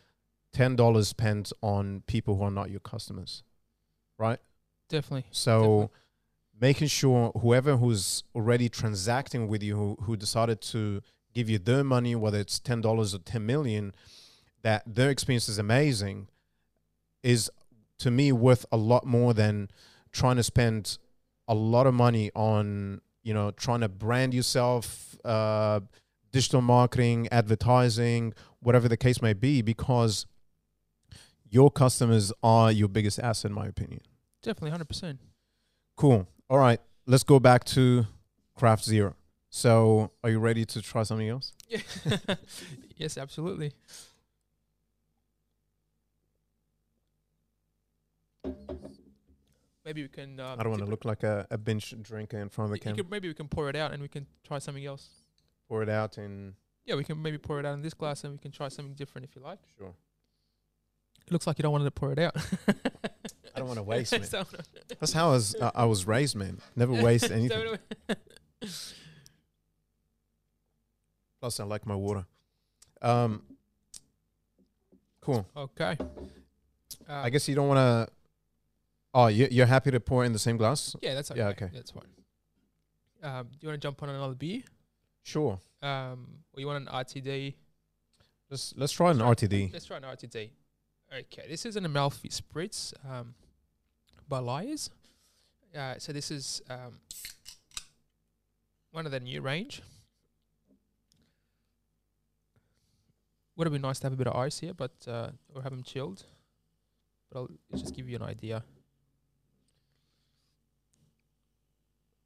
[0.52, 3.42] ten dollars spent on people who are not your customers.
[4.18, 4.38] Right?
[4.88, 5.26] Definitely.
[5.30, 5.88] So Definitely.
[6.60, 11.02] making sure whoever who's already transacting with you who, who decided to
[11.34, 13.94] give you their money, whether it's ten dollars or ten million,
[14.62, 16.28] that their experience is amazing
[17.22, 17.50] is
[17.98, 19.68] to me worth a lot more than
[20.12, 20.98] trying to spend
[21.46, 25.80] a lot of money on you know trying to brand yourself uh,
[26.32, 30.26] digital marketing advertising whatever the case may be because
[31.50, 34.00] your customers are your biggest asset in my opinion
[34.42, 35.20] Definitely, hundred percent.
[35.96, 36.26] Cool.
[36.48, 36.80] All right.
[37.06, 38.06] Let's go back to
[38.54, 39.14] Craft Zero.
[39.50, 41.54] So, are you ready to try something else?
[41.68, 41.80] Yeah.
[42.96, 43.72] yes, absolutely.
[49.84, 50.38] Maybe we can.
[50.38, 52.78] Uh, I don't want to look like a, a binge drinker in front of the
[52.78, 53.02] camera.
[53.10, 55.08] maybe we can pour it out and we can try something else.
[55.68, 56.54] Pour it out in.
[56.86, 58.94] Yeah, we can maybe pour it out in this glass and we can try something
[58.94, 59.58] different if you like.
[59.76, 59.94] Sure.
[61.26, 62.34] It looks like you don't want to pour it out.
[63.54, 64.46] I don't want to waste, man.
[64.98, 66.58] That's how I was, uh, I was raised, man.
[66.74, 67.76] Never waste anything.
[71.40, 72.24] Plus, I like my water.
[73.02, 73.42] Um,
[75.20, 75.46] cool.
[75.54, 75.98] okay.
[77.08, 78.12] Uh, I guess you don't want to.
[79.12, 80.96] Oh, you, you're happy to pour in the same glass?
[81.02, 81.40] Yeah, that's okay.
[81.40, 81.68] Yeah, okay.
[81.72, 82.04] That's fine.
[83.22, 84.62] Um, do you want to jump on another beer?
[85.28, 85.60] Sure.
[85.82, 87.52] Um, or you want an RTD?
[88.48, 89.70] Let's let's try an RTD.
[89.74, 90.48] Let's try an RTD.
[91.12, 93.34] Okay, this is an Amalfi Spritz um,
[94.26, 94.88] by Lyre's.
[95.76, 97.00] Uh, so this is um,
[98.92, 99.82] one of the new range.
[103.56, 105.72] Would have been nice to have a bit of ice here, but uh, or have
[105.72, 106.24] them chilled.
[107.30, 108.64] But I'll just give you an idea.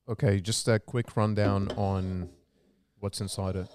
[0.09, 2.29] Okay, just a quick rundown on
[3.03, 3.69] what's inside it,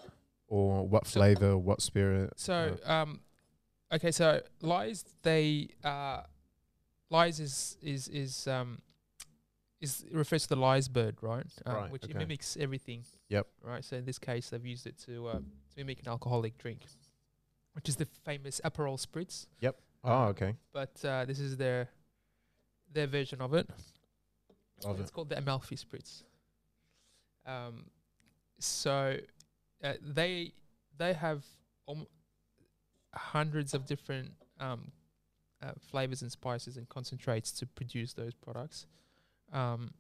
[0.48, 2.34] or what So- flavor, what spirit.
[2.38, 3.20] So, um,
[3.92, 6.22] okay, so Lyre's they uh,
[7.10, 8.82] Lyre's is is is um
[9.80, 11.46] is refers to the lyre bird, right?
[11.66, 13.04] Um, Right, Which it mimics everything.
[13.30, 13.48] Yep.
[13.62, 13.84] Right.
[13.86, 15.44] So in this case, they've used it to uh, to
[15.78, 16.82] mimic an alcoholic drink,
[17.74, 19.46] which is the famous Aperol spritz.
[19.62, 19.76] Yep.
[20.04, 20.56] Oh, Uh, okay.
[20.74, 21.90] But uh, this is their
[22.94, 23.70] their version of it.
[24.86, 25.13] Love it's it.
[25.13, 26.24] called the Amalfi Spritz.
[27.46, 27.86] Um,
[28.60, 29.17] so
[29.84, 30.54] uh, they
[30.98, 31.43] they have
[31.88, 32.06] um,
[33.13, 34.91] hundreds of different um,
[35.62, 38.86] uh, flavors and spices and concentrates to produce those products.
[39.54, 39.93] Um,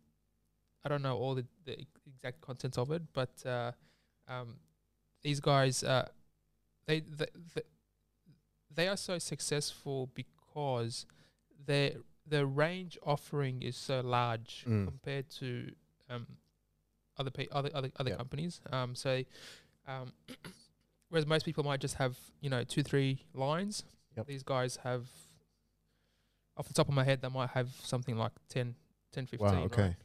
[0.83, 3.71] I don't know all the, the exact contents of it, but uh,
[4.27, 4.55] um,
[5.23, 6.07] these guys uh,
[6.85, 7.61] they, they they
[8.73, 11.05] they are so successful because
[11.65, 11.93] their
[12.25, 14.85] their range offering is so large Mm.
[14.85, 15.71] compared to
[16.09, 16.27] um,
[17.17, 18.61] other pe- other other other companies.
[18.71, 19.23] Um, so,
[19.87, 20.13] um,
[21.09, 23.83] whereas most people might just have you know two three lines,
[24.15, 24.27] Yep.
[24.27, 25.05] these guys have.
[26.57, 28.73] Off the top of my head, they might have something like 10,
[29.11, 29.47] 10 15.
[29.47, 29.63] Wow.
[29.65, 29.95] Okay.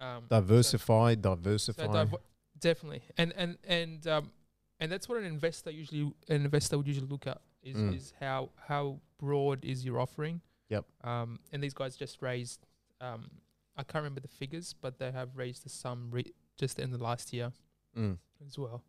[0.00, 0.16] Right?
[0.16, 2.04] Um, Diversify, so diversify.
[2.04, 2.14] div-
[2.60, 4.30] definitely, and and and um,
[4.78, 7.96] and that's what an investor usually an investor would usually look at is Mm.
[7.96, 10.40] is how how broad is your offering.
[10.68, 10.84] Yep.
[11.02, 12.64] Um, and these guys just raised.
[13.00, 13.28] Um,
[13.76, 16.98] I can't remember the figures, but they have raised the sum re- just in the
[16.98, 17.52] last year
[17.96, 18.18] Mm.
[18.46, 18.82] as well.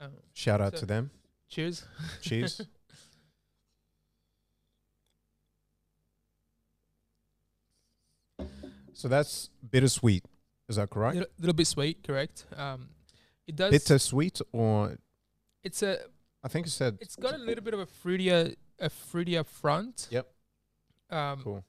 [0.00, 1.10] Um, Shout out So- to them.
[1.48, 1.84] cheers.
[2.20, 2.60] Cheers.
[8.92, 10.24] so that's bittersweet.
[10.68, 11.16] Is that correct?
[11.16, 12.46] little, little bit sweet, correct?
[12.56, 12.88] Um,
[13.46, 13.70] it does.
[13.72, 14.96] Bittersweet, or
[15.62, 15.98] It's a.
[16.44, 16.98] I think you said.
[17.00, 20.08] It's got a little bit of a fruitier, a fruitier front.
[20.10, 20.28] Yep.
[21.10, 21.64] Um, cool.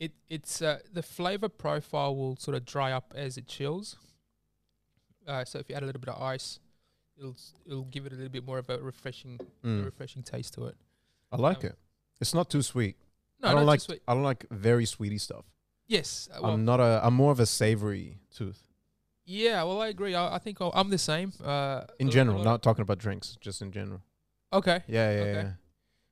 [0.00, 3.96] it it's uh, the flavor profile will sort of dry up as it chills.
[5.28, 6.58] Uh, so if you add a little bit of ice,
[7.18, 7.36] it'll
[7.66, 9.84] it'll give it a little bit more of a refreshing Mm.
[9.84, 10.76] refreshing taste to it.
[11.30, 11.78] I like um, it.
[12.20, 12.96] It's not too sweet.
[13.40, 13.80] No, I don't not like.
[13.80, 14.02] too sweet.
[14.08, 15.44] I don't like very sweety stuff.
[15.86, 16.28] Yes.
[16.32, 17.00] uh, well, I'm not a.
[17.04, 18.62] I'm more of a savory tooth
[19.28, 19.62] yeah.
[19.62, 20.14] Well, I agree.
[20.14, 21.32] I, I think I'll, I'm the same.
[21.44, 22.42] Uh, in general.
[22.42, 24.00] Not talking about drinks, just in general.
[24.52, 24.82] Okay.
[24.88, 25.32] Yeah, yeah, Okay.
[25.34, 25.50] yeah.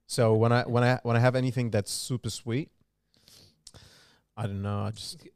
[0.06, 2.70] So when I when I when I have anything that's super sweet,
[4.36, 4.80] I don't know.
[4.80, 5.26] I just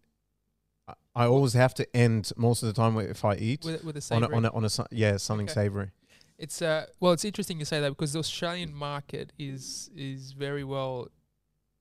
[1.14, 4.14] I, always have to end most of the time if I eat With with the
[4.14, 5.54] on a, on a, on a yeah something Okay.
[5.54, 5.90] savory.
[6.38, 10.64] It's uh well, it's interesting you say that because the Australian market is is very
[10.64, 11.08] well.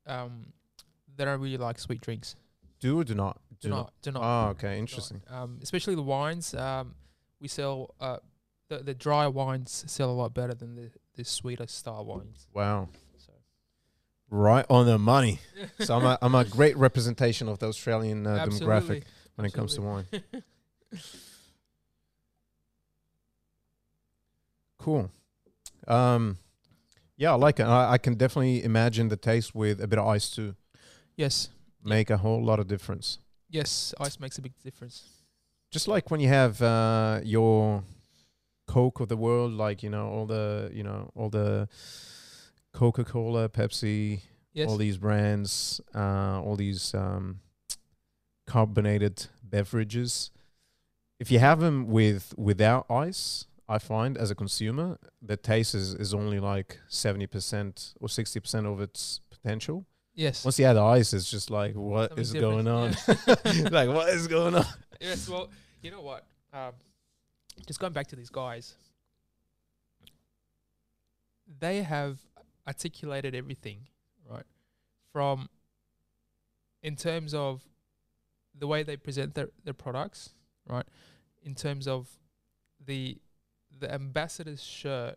[0.05, 0.53] Um,
[1.15, 2.35] they don't really like sweet drinks.
[2.79, 3.39] Do or do not?
[3.61, 4.21] Do, not, do not.
[4.23, 5.21] Oh, okay, interesting.
[5.29, 6.53] Um, especially the wines.
[6.53, 6.95] Um,
[7.39, 8.17] we sell uh
[8.69, 12.47] the the dry wines sell a lot better than the the sweeter style wines.
[12.53, 13.33] Wow, So
[14.29, 15.39] right on the money.
[15.79, 19.03] so I'm a I'm a great representation of the Australian uh, demographic.
[19.39, 20.05] When it comes to wine.
[24.77, 25.11] Cool.
[25.87, 26.37] Um,
[27.17, 27.63] yeah, I like it.
[27.63, 30.55] I, I can definitely imagine the taste with a bit of ice too.
[31.17, 31.49] Yes.
[31.83, 33.19] Make a whole lot of difference.
[33.49, 35.03] Yes, ice makes a big difference.
[35.71, 37.83] Just like when you have uh, your
[38.67, 41.67] Coke of the world, like you know all the you know all the
[42.73, 44.21] Coca Cola, Pepsi,
[44.53, 44.69] Yes.
[44.69, 47.39] all these brands, uh, all these um,
[48.49, 50.31] carbonated beverages.
[51.19, 55.93] If you have them with without ice, I find as a consumer, the taste is,
[55.93, 59.85] is only like seventy percent or sixty percent of its potential.
[60.15, 60.43] yes.
[60.43, 62.95] Once you add ice, it's just like what Something is going on?
[63.07, 63.69] yeah.
[63.71, 64.65] like what is going on?
[64.99, 65.29] yes.
[65.29, 65.49] Well,
[65.81, 66.25] you know what?
[66.51, 66.71] Um,
[67.67, 68.73] just going back to these guys,
[71.59, 72.17] they have
[72.67, 73.79] articulated everything,
[74.29, 74.43] right?
[75.13, 75.49] From
[76.81, 77.61] in terms of
[78.59, 80.31] the way they present their, their products,
[80.67, 80.85] right?
[81.43, 82.07] In terms of
[82.85, 83.17] the
[83.79, 85.15] the ambassador's shirt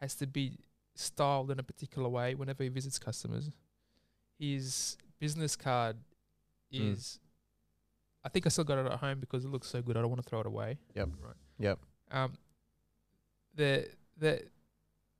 [0.00, 0.58] has to be
[0.94, 3.50] styled in a particular way whenever he visits customers.
[4.38, 5.96] His business card
[6.72, 6.92] Mm.
[6.94, 7.18] is
[8.24, 9.96] I think I still got it at home because it looks so good.
[9.96, 10.78] I don't want to throw it away.
[10.94, 11.08] Yep.
[11.20, 11.34] Right.
[11.58, 11.78] Yep.
[12.12, 12.32] Um,
[13.54, 14.42] the the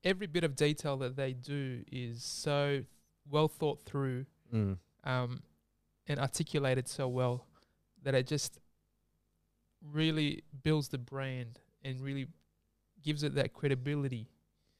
[0.05, 2.85] every bit of detail that they do is so
[3.29, 4.79] well thought through, Mm.
[5.05, 5.43] um,
[6.11, 7.47] and articulated so well
[8.03, 8.59] that it just
[9.93, 12.27] really builds the brand and really
[13.03, 14.29] gives it that credibility,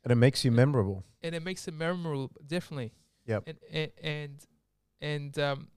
[0.05, 1.05] And it makes you memorable.
[1.23, 2.31] and it makes it memorable.
[2.47, 2.93] Definitely.
[3.27, 3.45] Yep.
[3.47, 4.47] And and and,
[5.01, 5.69] and um,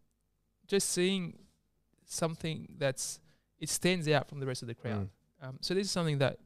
[0.67, 1.37] just seeing
[2.05, 3.19] something that's
[3.59, 5.09] it stands out from the rest of the crowd.
[5.41, 5.47] Mm.
[5.47, 6.37] Um, so this is something that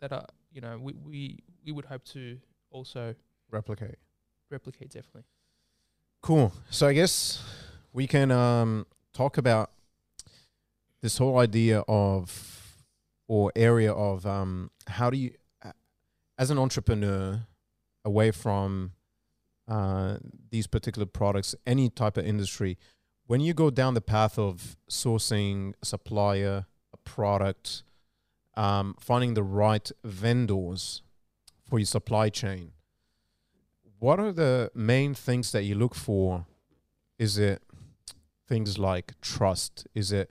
[0.00, 2.38] that uh, you know we, we we would hope to
[2.70, 3.14] also
[3.50, 3.96] Replicate.
[4.50, 5.24] replicate definitely.
[6.22, 6.52] Cool.
[6.70, 7.42] So I guess
[7.94, 9.70] we can um, talk about
[11.00, 12.84] this whole idea of
[13.28, 15.30] or area of um, how do you,
[16.36, 17.46] as an entrepreneur,
[18.04, 18.92] away from
[19.66, 20.16] uh,
[20.50, 22.76] these particular products, any type of industry,
[23.26, 27.82] when you go down the path of sourcing a supplier, a product,
[28.56, 31.00] um, finding the right vendors
[31.66, 32.72] for your supply chain,
[33.98, 36.44] what are the main things that you look for?
[37.18, 37.62] Is it
[38.48, 39.86] things like trust?
[39.94, 40.30] Is it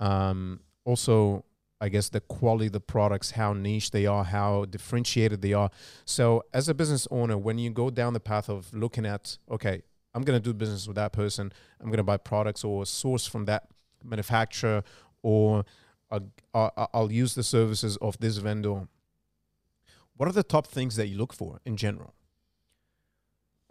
[0.00, 1.44] um, also,
[1.80, 5.70] I guess, the quality of the products, how niche they are, how differentiated they are?
[6.04, 9.82] So, as a business owner, when you go down the path of looking at, okay,
[10.14, 13.26] I'm going to do business with that person, I'm going to buy products or source
[13.26, 13.68] from that
[14.04, 14.82] manufacturer,
[15.22, 15.64] or
[16.10, 18.88] I'll, I'll I'll use the services of this vendor.
[20.16, 22.14] What are the top things that you look for in general?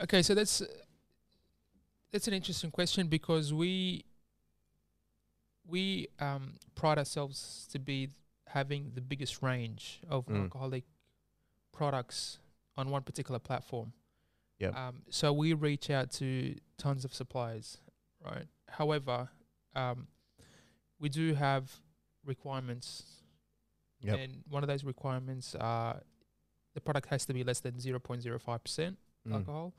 [0.01, 0.61] Okay, so that's
[2.17, 4.03] that's an interesting question because we
[5.67, 8.09] we um, pride ourselves to be
[8.47, 10.43] having the biggest range of Mm.
[10.45, 10.83] alcoholic
[11.71, 12.39] products
[12.75, 13.93] on one particular platform.
[14.57, 14.75] Yep.
[14.75, 17.77] Um, so we reach out to tons of suppliers,
[18.25, 18.47] right?
[18.67, 19.29] However,
[19.75, 20.07] um,
[20.97, 21.71] we do have
[22.25, 23.21] requirements,
[24.01, 24.17] Yep.
[24.19, 26.01] and one of those requirements are
[26.73, 29.33] the product has to be less than zero point zero five percent Mm.
[29.33, 29.73] alcohol,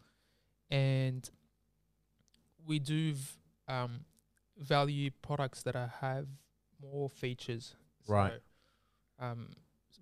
[0.70, 1.28] and
[2.68, 3.32] we do v-
[3.66, 4.04] um,
[4.56, 6.26] value products that are, have
[6.80, 7.74] more features.
[8.06, 8.32] Right.
[9.18, 9.48] So, um,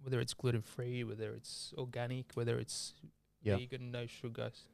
[0.03, 2.93] whether it's gluten free, whether it's organic, whether it's
[3.43, 3.57] Yeah.
[3.57, 4.67] vegan, no sugars,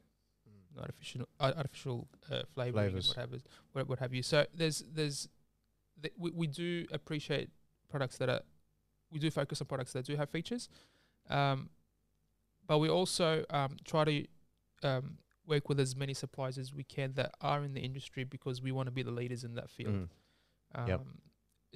[0.75, 3.07] no artificial uh, artificial uh, flavoring, Flavors.
[3.07, 3.31] what have,
[3.73, 4.23] what, what have you.
[4.23, 5.29] So there's there's
[6.01, 7.49] th- we we do appreciate
[7.89, 8.41] products that are
[9.11, 10.67] we do focus on products that do have features,
[11.29, 11.69] um,
[12.67, 14.25] but we also um, try to
[14.83, 18.61] um, work with as many suppliers as we can that are in the industry because
[18.61, 19.93] we want to be the leaders in that field.
[19.95, 20.07] Mm.
[20.75, 21.01] Um, Yep.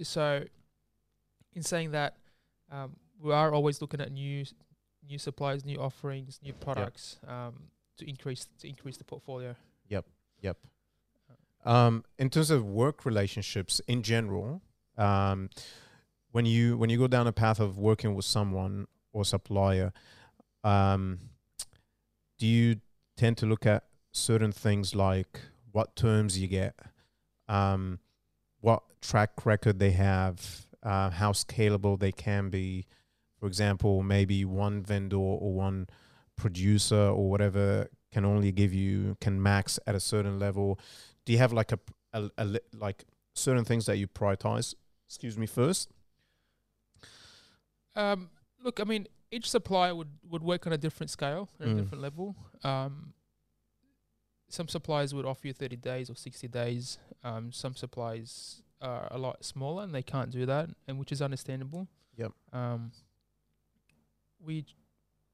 [0.03, 0.43] So,
[1.53, 2.17] in saying that,
[2.71, 4.45] um, we are always looking at new
[5.07, 9.55] new suppliers, new offerings, new products um, to increase to increase the portfolio.
[10.41, 10.57] Yep.
[11.65, 14.61] Um, in terms of work relationships in general,
[14.97, 15.49] um,
[16.31, 19.91] when you when you go down a path of working with someone or supplier,
[20.63, 21.19] um,
[22.37, 22.77] do you
[23.17, 26.75] tend to look at certain things like what terms you get,
[27.49, 27.99] um,
[28.61, 32.85] what track record they have, uh, how scalable they can be?
[33.39, 35.87] For example, maybe one vendor or one
[36.35, 40.79] producer or whatever can only give you can max at a certain level.
[41.25, 41.79] Do you have like a,
[42.13, 43.03] a, a li- like
[43.33, 44.73] certain things that you prioritize?
[45.07, 45.89] Excuse me first.
[47.95, 48.29] Um,
[48.63, 51.71] look, I mean, each supplier would, would work on a different scale, at Mm.
[51.77, 52.35] a different level.
[52.63, 53.13] Um,
[54.49, 56.97] some suppliers would offer you 30 days or 60 days.
[57.23, 61.21] Um, some suppliers are a lot smaller and they can't do that, and which is
[61.21, 61.87] understandable.
[62.15, 62.31] Yep.
[62.53, 62.91] Um,
[64.39, 64.65] we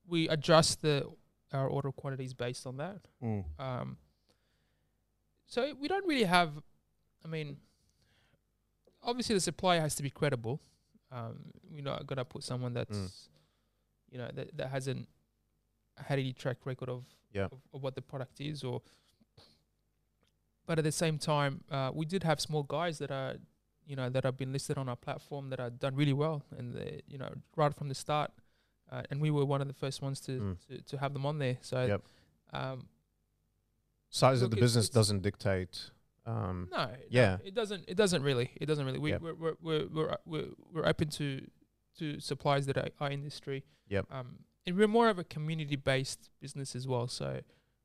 [0.08, 1.08] we adjust the
[1.52, 3.08] our order quantities based on that.
[3.60, 3.98] Um,
[5.46, 6.52] so we don't really have.
[7.24, 7.58] I mean,
[9.04, 10.60] obviously the supplier has to be credible.
[11.12, 13.12] Um, we're not gonna put someone that's, Mm.
[14.14, 15.08] You know, that that hasn't
[16.08, 17.04] had any track record of,
[17.38, 17.46] Yeah.
[17.52, 18.82] of of what the product is, or.
[20.66, 23.36] But at the same time, uh, we did have small guys that are,
[23.86, 26.74] you know, that have been listed on our platform that are done really well, and
[26.74, 28.32] they, you know, right from the start,
[28.90, 30.58] uh, and we were one of the first ones to Mm.
[30.68, 31.58] to, to have them on there.
[31.62, 32.02] So, Yep.
[32.54, 32.88] um,
[34.10, 35.90] Size of the business doesn't dictate.
[36.26, 37.40] Um, No, no, Yeah.
[37.44, 37.84] it doesn't.
[37.88, 38.52] It doesn't really.
[38.62, 39.00] It doesn't really.
[39.00, 39.22] We Yep.
[39.22, 41.26] we're, we're we're we're we're we're open to
[42.00, 43.64] to suppliers that are our industry.
[43.90, 44.06] Yep.
[44.12, 47.08] Um, and we're more of a community based business as well.
[47.08, 47.26] So,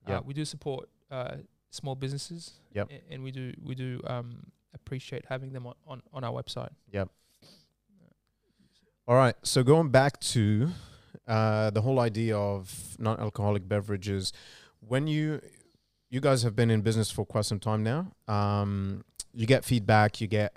[0.07, 0.25] uh, Yep.
[0.25, 1.37] we do support uh
[1.71, 2.53] small businesses.
[2.75, 2.91] Yep.
[2.91, 6.71] a- And we do we do um appreciate having them on on, on our website.
[6.93, 7.09] Yep.
[9.07, 9.35] All right.
[9.43, 10.71] So going back to
[11.27, 14.33] uh, the whole idea of non-alcoholic beverages,
[14.81, 15.41] when you
[16.11, 20.21] you guys have been in business for quite some time now, um, you get feedback.
[20.21, 20.57] You get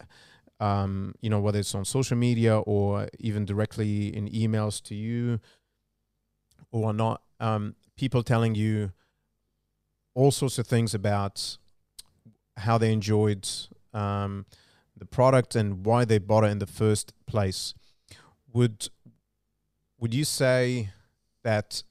[0.61, 5.39] um, you know whether it's on social media or even directly in emails to you
[6.71, 7.21] or not.
[7.39, 8.91] Um, people telling you
[10.13, 11.57] all sorts of things about
[12.57, 13.49] how they enjoyed
[13.93, 14.45] um,
[14.95, 17.73] the product and why they bought it in the first place
[18.53, 18.89] would
[19.99, 20.89] would you say
[21.43, 21.83] that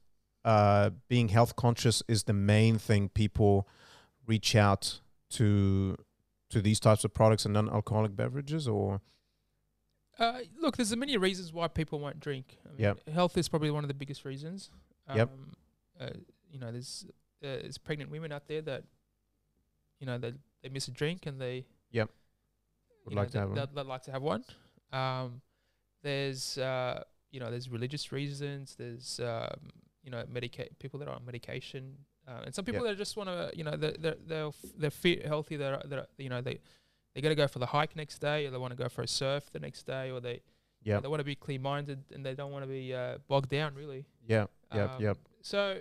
[0.45, 3.69] uh, being health conscious is the main thing people
[4.27, 5.97] reach out to
[6.51, 9.01] to these types of products and non-alcoholic beverages or
[10.19, 12.59] Uh, look, there's a many reasons why people won't drink.
[12.67, 13.09] I mean, Yep.
[13.09, 14.71] Health is probably one of the biggest reasons.
[15.09, 15.31] Um, Yep.
[16.01, 16.11] Uh,
[16.51, 17.07] you know, there's
[17.43, 18.85] uh, there's pregnant women out there that,
[19.99, 20.33] you know, they
[20.63, 21.67] they miss a drink and they.
[21.93, 22.11] Yep.
[23.07, 23.57] Would know, like to they- have one.
[23.59, 24.45] they'd, they'd like to have one.
[24.93, 25.41] Um,
[26.03, 28.75] there's uh, you know, there's religious reasons.
[28.77, 29.71] There's um,
[30.03, 31.97] you know, medica- people that are on medication,
[32.29, 32.93] uh, and some people Yep.
[32.93, 35.57] that just want to, you know, they're they're they're, f- they're fit, healthy.
[35.57, 36.59] They're, they're you know they
[37.15, 39.03] they got to go for the hike next day, or they want to go for
[39.03, 40.43] a surf the next day, or they
[40.83, 43.49] yeah they want to be clean minded and they don't want to be uh, bogged
[43.51, 44.07] down really.
[44.27, 45.79] yeah yep Um, yep So,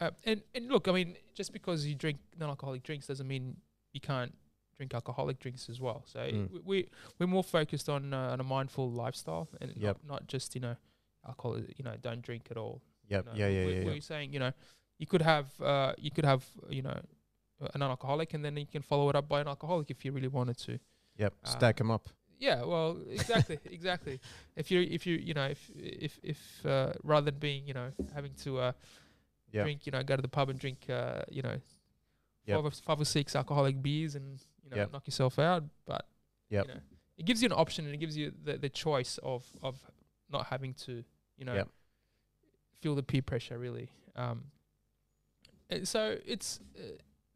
[0.00, 3.56] uh, and and look, I mean, just because you drink non-alcoholic drinks doesn't mean
[3.92, 4.34] you can't
[4.76, 6.02] drink alcoholic drinks as well.
[6.06, 6.50] So Mm.
[6.50, 6.88] we, we
[7.18, 9.98] we're more focused on uh, on a mindful lifestyle and Yep.
[10.04, 10.76] not, not just you know
[11.26, 11.58] alcohol.
[11.58, 12.82] You know, don't drink at all.
[13.08, 13.38] yep you know.
[13.38, 14.00] yeah yeah we're, yeah, We're yeah.
[14.00, 14.52] saying you know
[15.02, 16.42] you could have uh you could have
[16.78, 16.98] you know
[17.74, 20.32] a non-alcoholic and then you can follow it up by an alcoholic if you really
[20.38, 20.72] wanted to.
[21.22, 22.04] yep uh, stack them up
[22.48, 22.88] Yeah, well,
[23.20, 24.16] exactly, exactly.
[24.62, 25.62] If you if you you know if
[26.04, 26.40] if if
[26.74, 27.88] uh, rather than being you know
[28.18, 28.72] having to uh,
[29.56, 29.62] Yeah.
[29.64, 31.56] drink you know go to the pub and drink uh, you know
[32.48, 32.56] Yep.
[32.56, 34.28] five, or, five or six alcoholic beers and
[34.64, 34.88] you know Yep.
[34.92, 36.02] knock yourself out, but
[36.56, 36.64] Yep.
[36.66, 36.80] you know
[37.20, 39.74] it gives you an option and it gives you the, the choice of of
[40.34, 40.92] not having to
[41.38, 41.68] you know Yep.
[42.80, 43.88] feel the peer pressure really.
[44.16, 44.38] Um,
[45.84, 46.82] so it's uh,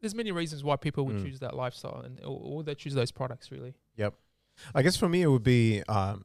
[0.01, 1.25] there's many reasons why people would Mm.
[1.25, 3.75] choose that lifestyle and or, or they choose those products really.
[3.97, 4.15] Yep,
[4.75, 6.25] I guess for me it would be um,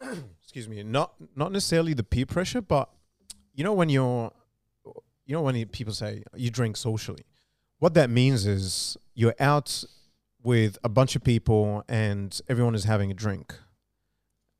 [0.42, 2.90] excuse me, not not necessarily the peer pressure, but
[3.54, 4.30] you know when you're
[5.24, 7.24] you know when people say you drink socially,
[7.78, 9.84] what that means is you're out
[10.42, 13.54] with a bunch of people and everyone is having a drink,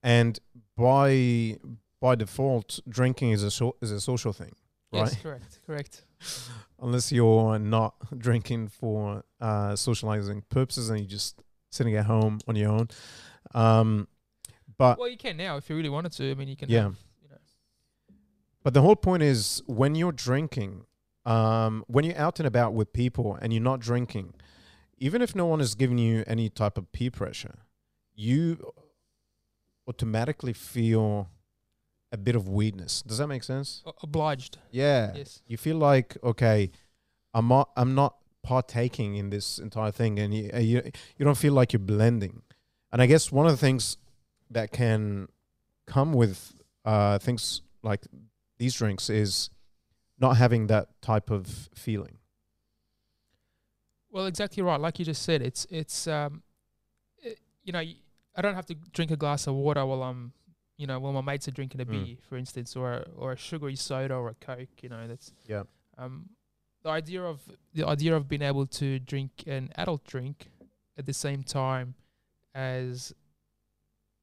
[0.03, 0.39] and
[0.77, 1.59] by
[2.01, 4.53] by default, drinking is a so, is a social thing,
[4.93, 5.23] Yes, right?
[5.23, 6.05] correct, correct.
[6.81, 12.57] Unless you're not drinking for uh, socializing purposes and you're just sitting at home on
[12.57, 12.89] your own.
[13.55, 14.09] Um,
[14.79, 16.31] but Well, you can now if you really wanted to.
[16.31, 16.69] I mean, you can.
[16.69, 17.37] yeah, have, you know.
[18.63, 20.85] but the whole point is when you're drinking,
[21.25, 24.35] um, when you're out and about with people and you're not drinking,
[24.99, 27.59] even if no one is giving you any type of peer pressure,
[28.15, 28.73] you
[29.89, 31.29] automatically feel
[32.13, 33.03] a bit of weirdness.
[33.03, 33.83] Does that make sense?
[34.03, 34.59] Obliged.
[34.71, 35.13] Yeah.
[35.15, 35.43] Yes.
[35.47, 36.71] You feel like okay,
[37.35, 40.83] I'm not I'm not partaking in this entire thing, and you uh, you
[41.17, 42.43] you don't feel like you're blending.
[42.93, 43.99] And I guess one of the things
[44.51, 45.29] that can
[45.87, 46.55] come with
[46.85, 48.03] uh, things like
[48.59, 49.51] these drinks is
[50.19, 52.19] not having that type of feeling.
[54.11, 54.81] Well, exactly right.
[54.81, 56.43] Like you just said, it's it's um,
[57.19, 60.33] it, you know, I don't have to drink a glass of water while I'm,
[60.77, 61.91] you know, when my mates are drinking a Mm.
[61.91, 64.83] beer, for instance, or a, or a sugary soda or a coke.
[64.83, 65.65] You know, that's Yeah.
[65.99, 66.31] um,
[66.83, 67.41] the idea of
[67.73, 70.51] the idea of being able to drink an adult drink
[70.99, 71.95] at the same time
[72.55, 73.13] as,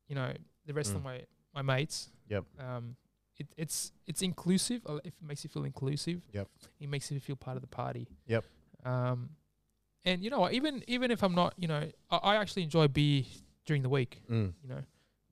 [0.07, 0.33] you know,
[0.65, 1.03] the rest of Mm.
[1.03, 1.25] my
[1.55, 2.09] my mates.
[2.29, 2.45] Yep.
[2.59, 2.95] Um,
[3.37, 4.81] it, it's it's inclusive.
[4.87, 6.21] uh, If it makes you feel inclusive.
[6.31, 6.47] Yep.
[6.79, 8.07] It makes you feel part of the party.
[8.27, 8.45] Yep.
[8.83, 9.35] Um,
[10.05, 10.53] and you know what?
[10.53, 13.23] Even even if I'm not, you know, I, I actually enjoy beer
[13.65, 14.21] during the week.
[14.29, 14.53] Mm.
[14.63, 14.83] You know,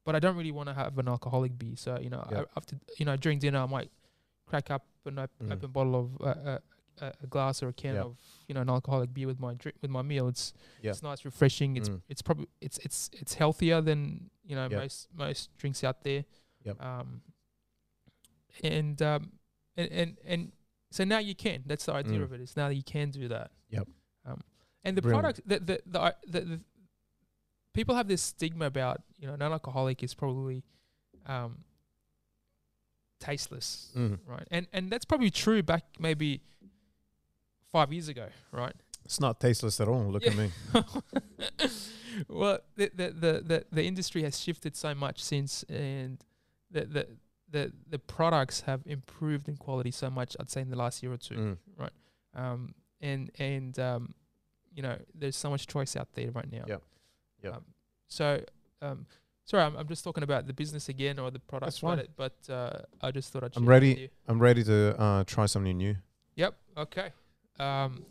[0.06, 1.76] but I don't really want to have an alcoholic beer.
[1.76, 2.39] So you know, Yep.
[2.49, 3.91] I, after you know during dinner, I might
[4.47, 5.52] crack up an op- Mm.
[5.54, 6.60] open bottle of uh,
[7.02, 8.06] uh, a glass or a can Yep.
[8.06, 10.28] of you know an alcoholic beer with my drink with my meal.
[10.28, 10.91] It's Yep.
[10.93, 11.78] it's nice, refreshing.
[11.78, 12.02] It's Mm.
[12.10, 16.26] it's probably it's it's it's healthier than you know most most drinks out there.
[16.64, 16.82] Yep.
[16.84, 17.22] Um,
[18.64, 19.32] and um,
[19.78, 20.52] and and and
[20.91, 21.64] so now you can.
[21.66, 22.24] That's the idea Mm.
[22.24, 22.41] of it.
[22.41, 23.52] Is now you can do that.
[23.70, 23.88] Yep.
[24.26, 24.41] Um,
[24.84, 25.24] and the Brilliant.
[25.24, 26.62] product, the the, the the the
[27.74, 30.63] people have this stigma about you know non-alcoholic is probably
[31.26, 31.63] um
[33.19, 34.19] tasteless, Mm.
[34.26, 34.47] right?
[34.51, 36.41] And and that's probably true back maybe
[37.72, 38.74] five years ago, right?
[39.05, 40.05] It's not tasteless at all.
[40.11, 40.51] Look at me.
[42.28, 46.24] well, the, the the the the industry has shifted so much since, and
[46.69, 47.07] the the
[47.49, 50.36] the the products have improved in quality so much.
[50.39, 51.57] I'd say in the last year or two.
[51.80, 51.89] Mm.
[52.34, 54.13] Um, and and um,
[54.74, 56.63] you know, there's so much choice out there right now.
[56.67, 56.82] Yep.
[57.43, 57.53] Yep.
[57.53, 57.65] Um,
[58.07, 58.43] so,
[58.81, 59.05] um,
[59.45, 62.81] sorry, I'm, I'm just talking about the business again or the product, That's but, uh,
[63.01, 63.55] I just thought I'd.
[63.55, 64.09] I'm ready.
[64.27, 65.95] I'm ready to uh, try something new.
[66.35, 66.55] Yep.
[66.77, 67.09] Okay.
[67.59, 68.05] Um,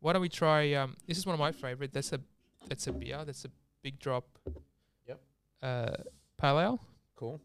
[0.00, 0.72] why don't we try?
[0.74, 1.92] Um, this is one of my favorite.
[1.92, 2.20] That's a
[2.68, 3.24] that's a beer.
[3.24, 3.50] That's a
[3.82, 4.26] big drop.
[5.08, 5.20] Yep.
[5.62, 5.96] Uh,
[6.38, 6.80] pale ale.
[7.16, 7.40] Cool.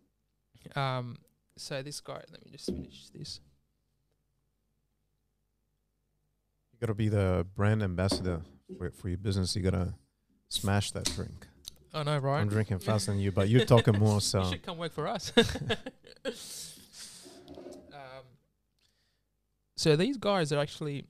[0.75, 1.17] Um,
[1.57, 2.21] so this guy.
[2.31, 3.39] Let me just finish this.
[6.73, 8.41] You gotta be the brand ambassador
[8.77, 9.55] for, for your business.
[9.55, 9.93] You gotta
[10.51, 11.47] smash that drink.
[11.93, 12.39] I know, right?
[12.39, 14.21] I'm drinking faster than you, but you're talking more.
[14.21, 15.31] So You should come work for us.
[17.93, 18.25] um,
[19.75, 21.05] so these guys are actually,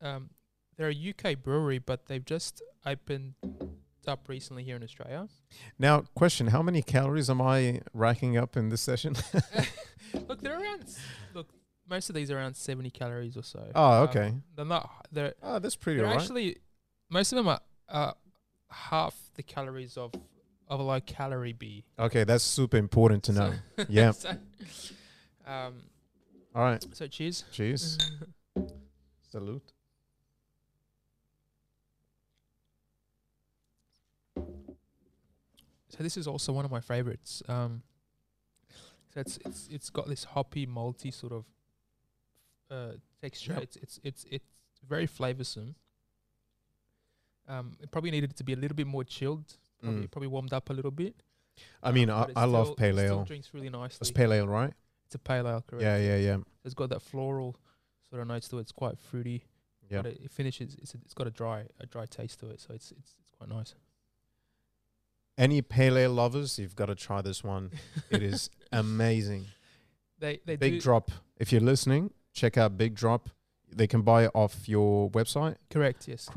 [0.00, 0.30] um,
[0.76, 3.34] they're a UK brewery, but they've just opened
[4.06, 5.28] up recently here in Australia.
[5.78, 9.14] now, question: How many calories am I racking up in this session?
[10.28, 10.84] Look, they're around.
[11.32, 11.48] Look,
[11.88, 13.70] most of these are around seventy calories or so.
[13.74, 14.34] Oh, Um, okay.
[14.56, 15.06] they're not.
[15.10, 16.56] They're oh, that's pretty they're actually
[17.10, 18.12] most of them are uh,
[18.74, 20.12] half the calories of
[20.68, 21.82] of a low calorie beer.
[21.98, 23.52] Okay, that's super important to know.
[23.78, 24.10] So- Yeah.
[24.12, 24.30] so,
[25.46, 25.74] um.
[26.54, 26.84] All right.
[26.92, 27.44] So cheers.
[27.52, 27.98] Cheers.
[29.30, 29.72] Salute.
[35.88, 37.42] So this is also one of my favorites.
[37.48, 37.82] Um,
[39.12, 41.44] so it's it's it's got this hoppy, malty sort of
[42.70, 43.52] uh, texture.
[43.54, 43.62] Yep.
[43.62, 44.44] It's it's it's it's
[44.88, 45.74] very flavoursome.
[47.48, 49.44] Um, it probably needed to be a little bit more chilled.
[49.82, 50.10] Probably Mm.
[50.10, 51.14] probably warmed up a little bit.
[51.82, 53.24] I mean, I, but it I love still- pale ale.
[53.24, 53.98] drinks really nicely.
[54.00, 54.72] It's pale ale, right?
[55.06, 55.82] It's a pale ale, correct?
[55.82, 56.36] Yeah, yeah, yeah.
[56.64, 57.56] It's got that floral
[58.08, 58.62] sort of notes to it.
[58.62, 59.44] It's quite fruity.
[59.90, 60.00] Yeah.
[60.02, 60.74] But it, it finishes.
[60.80, 62.60] It's a, it's got a dry a dry taste to it.
[62.60, 63.74] So it's it's it's quite nice.
[65.36, 67.72] Any pale ale lovers, you've got to try this one.
[68.08, 69.46] It is amazing.
[70.18, 71.10] They they Big Drop.
[71.36, 73.28] If you're listening, check out Big Drop.
[73.70, 76.06] They can buy it off your website, correct.
[76.06, 76.28] Yes,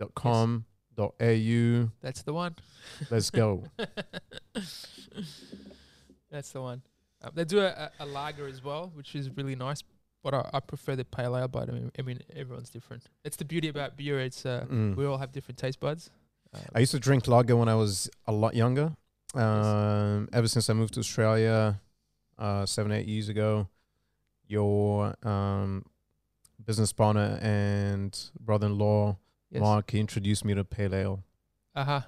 [0.00, 1.90] craftzero.com.au.
[2.00, 2.54] that's the one.
[3.10, 3.64] Let's go.
[6.30, 6.82] That's the one.
[7.22, 9.82] Um, they do a, a, a lager as well, which is really nice.
[10.24, 11.46] But I, I prefer the pale ale.
[11.48, 13.04] But I mean, I mean, everyone's different.
[13.24, 14.18] It's the beauty about beer.
[14.20, 14.96] It's uh, Mm.
[14.96, 16.10] we all have different taste buds.
[16.52, 18.96] Um, I used to drink lager when I was a lot younger.
[19.34, 21.80] Um, ever since I moved to Australia,
[22.38, 23.68] uh, seven eight years ago,
[24.48, 25.84] your um,
[26.64, 29.16] business partner and brother-in-law
[29.54, 29.60] yes.
[29.60, 31.24] Marc he introduced me to pale ale.
[31.74, 32.00] Uh huh.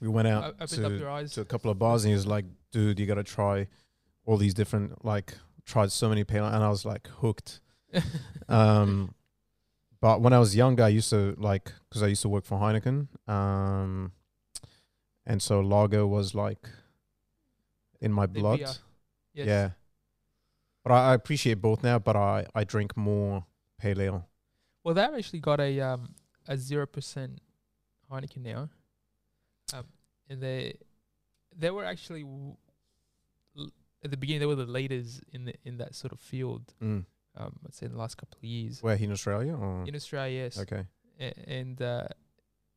[0.00, 2.44] We went O- out up to, to a couple of bars, and he was like,
[2.72, 3.68] "Dude, you got to try
[4.24, 5.36] all these different like."
[5.66, 7.60] Tried so many pale, and I was like hooked.
[8.48, 9.14] Um,
[10.02, 12.58] but when I was younger, I used to like because I used to work for
[12.58, 14.12] Heineken, um,
[15.24, 16.68] and so lager was like
[18.02, 18.60] in my The blood.
[18.60, 18.80] Yes.
[19.32, 19.70] Yeah,
[20.84, 21.98] but I, I appreciate both now.
[21.98, 23.46] But I I drink more
[23.78, 24.28] pale ale.
[24.82, 26.14] Well, they've actually got a um
[26.48, 27.40] a zero percent
[28.10, 28.68] Heineken now,
[29.72, 29.84] um,
[30.28, 30.78] and they
[31.56, 32.56] they were actually w-
[33.58, 33.70] l-
[34.04, 36.74] at the beginning they were the leaders in the in that sort of field.
[36.82, 37.04] Mm.
[37.36, 39.54] Um, I'd say in the last couple of years Where in Australia?
[39.56, 39.84] Or?
[39.86, 40.84] in Australia, yes, okay.
[41.18, 42.06] A- and uh,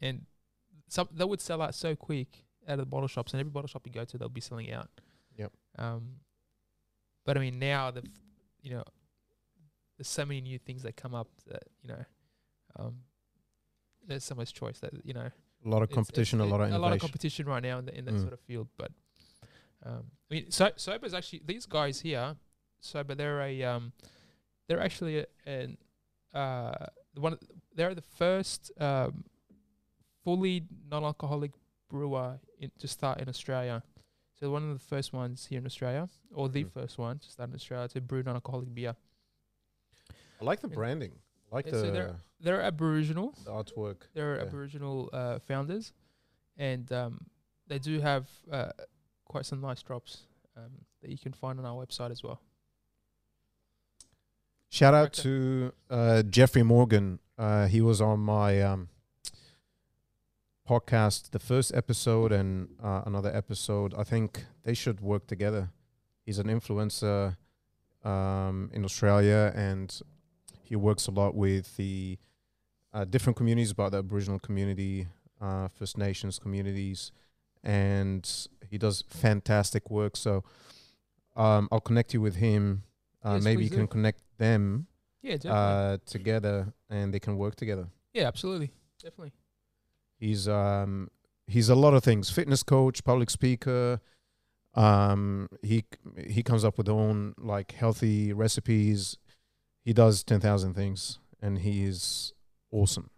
[0.01, 0.25] and
[0.87, 3.67] some that would sell out so quick out of the bottle shops, and every bottle
[3.67, 4.89] shop you go to, they'll be selling out.
[5.37, 5.51] Yep.
[5.77, 6.15] Um,
[7.25, 8.03] but I mean, now the
[8.61, 8.83] you know,
[9.97, 12.05] there's so many new things that come up that you know,
[12.77, 12.95] um,
[14.07, 15.29] there's so much choice that you know
[15.65, 17.85] A lot of competition, it's- a lot of a lot of competition right now in,
[17.85, 18.21] the, in that Mm.
[18.21, 18.67] sort of field.
[18.77, 18.91] But
[19.85, 22.35] um, I mean, so Sobah's actually these guys here.
[22.81, 23.91] Sobah, they're a um,
[24.67, 25.77] they're actually a, an
[26.33, 27.37] uh, one.
[27.75, 29.23] They're the first um,
[30.23, 31.51] fully non-alcoholic
[31.89, 33.81] brewer in, to start in Australia.
[34.39, 36.71] So one of the first ones here in Australia, or the Mhm.
[36.71, 38.95] first one to start in Australia to brew non-alcoholic beer.
[40.39, 41.13] I like the and- branding.
[41.51, 43.33] Like Yeah, the, so they're- They're Aboriginal.
[43.45, 43.97] the artwork.
[44.13, 44.41] They're Yeah.
[44.43, 45.93] Aboriginal uh, founders,
[46.57, 47.25] and um,
[47.67, 48.71] they do have uh,
[49.25, 50.23] quite some nice drops
[50.55, 50.71] um,
[51.01, 52.41] that you can find on our website as well.
[54.69, 55.21] Shout out Okay.
[55.23, 57.19] to uh, Jeffrey Morgan.
[57.37, 58.89] Uh, he was on my um,
[60.67, 63.93] podcast, the first episode and uh, another episode.
[63.97, 65.69] I think they should work together.
[66.25, 67.37] He's an influencer
[68.03, 69.97] um, in Australia, and
[70.67, 72.17] he works a lot with the
[72.93, 75.07] uh, different communities, about the Aboriginal community,
[75.41, 77.11] uh, First Nations communities,
[77.63, 80.15] and he does fantastic work.
[80.17, 80.43] So
[81.35, 82.83] um, I'll connect you with him.
[83.23, 83.87] Uh, Yes, maybe you can do.
[83.87, 84.87] connect them
[85.21, 87.87] Yeah, uh, together, and they can work together.
[88.13, 89.33] yeah, absolutely, definitely.
[90.19, 91.09] He's um
[91.47, 93.99] he's a lot of things: fitness coach, public speaker.
[94.73, 95.83] Um, he
[96.27, 99.17] he comes up with own like healthy recipes.
[99.87, 102.33] He does ten thousand things, and he is
[102.71, 103.09] awesome.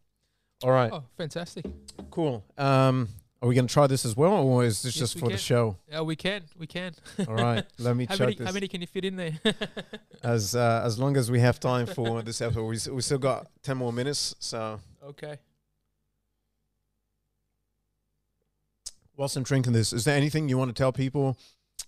[0.64, 1.66] All right, Oh, fantastic!
[2.12, 2.46] cool.
[2.60, 3.10] Um,
[3.42, 5.78] are we gonna try this as well, or is this Yes, just for the show?
[5.92, 6.94] Yeah, we can, we can.
[7.28, 8.36] All right, let me how check many?
[8.36, 8.46] this.
[8.46, 9.40] How many can you fit in there?
[10.24, 13.18] as uh, as long as we have time for this episode, we s- we still
[13.18, 14.36] got ten more minutes.
[14.38, 15.40] So okay.
[19.18, 21.36] whilst I'm drinking this, is there anything you want to tell people?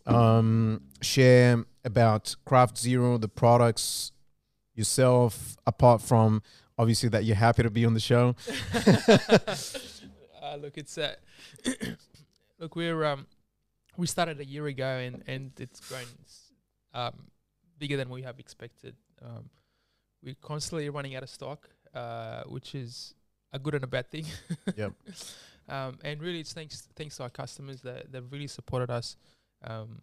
[0.08, 4.12] Um, share about Craft Zero, the products
[4.82, 6.42] yourself, apart from
[6.78, 8.36] obviously that you're happy to be on the show.
[10.42, 11.16] uh, look, it's uh,
[12.60, 13.28] look, we're um,
[13.98, 16.06] we started a year ago and and it's grown
[16.94, 17.14] um,
[17.78, 18.96] bigger than we have expected.
[19.24, 19.50] Um,
[20.24, 23.14] we're constantly running out of stock, uh, which is
[23.54, 24.26] a good and a bad thing.
[24.76, 24.94] Yep.
[25.70, 29.16] Um, and really, it's thanks thanks to our customers that they've really supported us.
[29.64, 30.00] Um,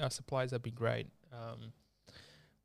[0.00, 1.08] our suppliers have been great.
[1.32, 1.72] Um,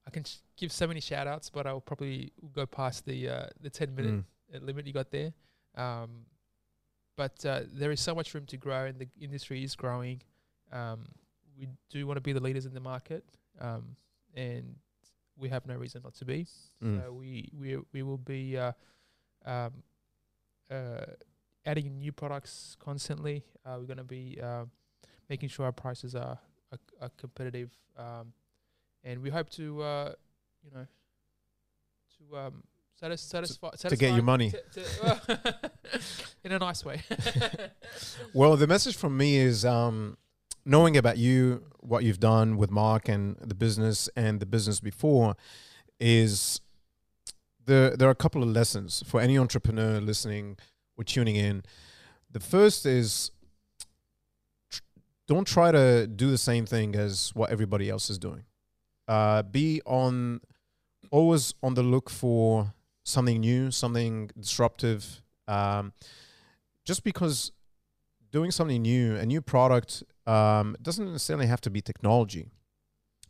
[0.07, 3.45] I can sh- give so many shout outs, but I'll probably go past the uh,
[3.61, 4.23] the ten minute Mm.
[4.55, 5.33] uh, limit you got there.
[5.75, 6.25] Um,
[7.15, 10.21] but uh, there is so much room to grow, and the industry is growing.
[10.71, 11.05] Um,
[11.57, 13.23] we do want to be the leaders in the market,
[13.61, 13.95] um,
[14.35, 14.75] and
[15.37, 16.47] we have no reason not to be.
[16.83, 17.01] Mm.
[17.01, 18.71] So we we we will be uh,
[19.45, 19.83] um,
[20.71, 21.05] uh,
[21.65, 23.43] adding new products constantly.
[23.65, 24.65] Uh, we're going to be uh,
[25.29, 26.39] making sure our prices are
[26.71, 28.33] are, are competitive, um,
[29.03, 30.11] and we hope to uh,
[30.63, 30.87] you know
[32.17, 32.63] to um,
[32.99, 34.51] satis- satisfy to get your money.
[34.51, 35.71] to- to-
[36.43, 37.01] in a nice way.
[38.33, 40.17] Well, the message from me is um,
[40.65, 45.35] knowing about you, what you've done with Marc and the business and the business before,
[45.99, 46.59] is
[47.65, 47.95] there.
[47.95, 50.57] There are a couple of lessons for any entrepreneur listening
[50.97, 51.63] or tuning in.
[52.31, 53.29] The first is
[54.71, 54.81] tr-
[55.27, 58.43] don't try to do the same thing as what everybody else is doing.
[59.07, 60.41] Uh, be on
[61.11, 62.73] always on the look for
[63.03, 65.21] something new, something disruptive.
[65.47, 65.93] Um,
[66.85, 67.51] just because
[68.31, 72.51] doing something new, a new product, um, doesn't necessarily have to be technology.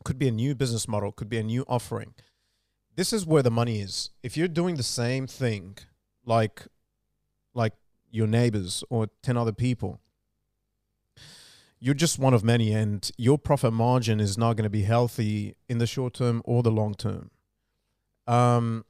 [0.05, 2.13] Could be a new business model, could be a new offering.
[2.95, 4.11] This is where the money is.
[4.21, 5.77] If you're doing the same thing,
[6.25, 6.67] like
[7.53, 7.73] like
[8.11, 9.99] your neighbors or ten other people,
[11.83, 15.57] you're just one of many, and your profit margin is not going to be healthy
[15.67, 17.29] in the short term or the long term.
[18.25, 18.85] Um,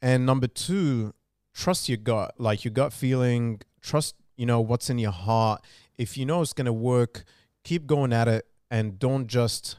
[0.00, 1.12] and number two,
[1.52, 3.60] trust your gut, like your gut feeling.
[3.82, 5.62] Trust, you know, what's in your heart.
[5.98, 7.24] If you know it's going to work,
[7.62, 9.78] keep going at it, and don't just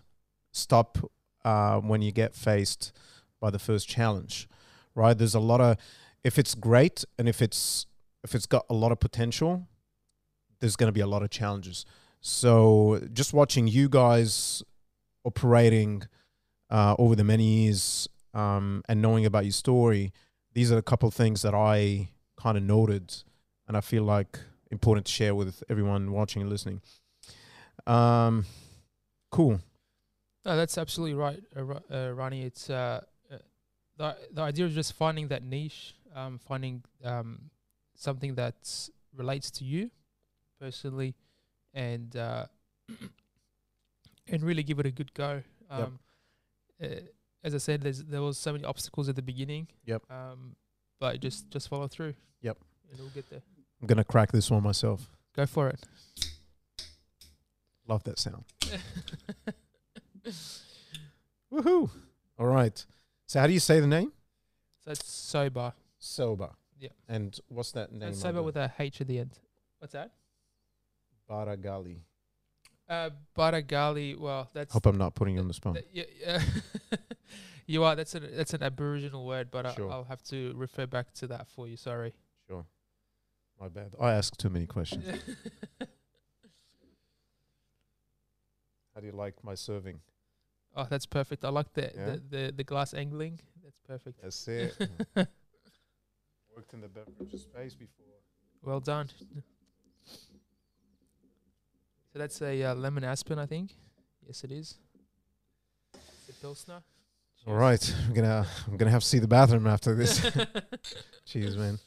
[0.52, 1.00] stop
[1.44, 2.92] uh, when you get faced
[3.40, 4.48] by the first challenge.
[4.94, 5.18] Right?
[5.18, 5.78] There's a lot of,
[6.24, 7.88] if it's great and if it's
[8.24, 9.68] if it's got a lot of potential,
[10.60, 11.88] there's going to be a lot of challenges.
[12.22, 14.64] So just watching you guys
[15.26, 16.04] operating
[16.70, 20.14] uh, over the many years um, and knowing about your story,
[20.54, 23.14] these are a couple of things that I kind of noted,
[23.68, 26.82] and I feel like important to share with everyone watching and listening.
[27.88, 28.46] Um,
[29.32, 29.60] cool.
[30.46, 32.44] No, that's absolutely right, uh, uh, Ronnie.
[32.44, 33.02] It's uh,
[33.32, 33.38] uh,
[33.98, 37.50] the the idea of just finding that niche, um, finding um,
[37.96, 39.92] something that relates to you
[40.60, 41.16] personally,
[41.74, 42.46] and uh,
[44.28, 45.42] and really give it a good go.
[45.70, 45.80] Yep.
[45.80, 46.00] Um,
[46.82, 46.88] uh,
[47.44, 49.68] as I said, there's there was so many obstacles at the beginning.
[49.86, 50.04] Yep.
[50.10, 50.56] Um,
[51.00, 52.14] but just just follow through.
[52.42, 52.58] Yep.
[52.92, 53.42] And we'll get there.
[53.82, 55.10] I'm gonna crack this one myself.
[55.36, 55.80] Go for it.
[57.88, 58.46] Love that sound.
[61.52, 61.90] Woohoo!
[62.38, 62.86] All right.
[63.26, 64.12] So how do you say the name?
[64.84, 65.74] So it's Sobah.
[66.00, 66.52] Sobah.
[66.80, 66.90] Yeah.
[67.08, 68.10] And what's that name?
[68.10, 69.38] And sober with a H at the end.
[69.80, 70.12] What's that?
[71.32, 72.00] Baragali.
[72.90, 74.18] Uh, Baragali.
[74.20, 75.76] Well, that's Hope I'm not putting you on the spot.
[75.76, 76.98] Th- yeah, yeah.
[77.68, 77.96] you are.
[77.96, 79.90] That's an that's an Aboriginal word, but I, Sure.
[79.92, 81.78] I'll have to refer back to that for you.
[81.78, 82.14] Sorry.
[82.48, 82.66] Sure.
[83.60, 83.96] My bad.
[84.00, 85.06] I ask too many questions.
[88.94, 90.02] How do you like my serving?
[90.76, 91.44] oh, that's perfect.
[91.46, 92.06] I like the, Yeah?
[92.06, 93.40] the, the the glass angling.
[93.64, 94.22] That's perfect.
[94.22, 94.76] That's it.
[96.56, 98.06] Worked in the beverage space before.
[98.64, 99.10] well done.
[102.12, 103.76] So that's a uh, lemon aspen, I think.
[104.26, 104.76] Yes, it is.
[105.94, 106.82] It's a pilsner.
[107.48, 110.22] All right, I'm gonna I'm gonna have to see the bathroom after this.
[110.22, 110.48] Cheers.
[111.26, 111.80] Cheers, man.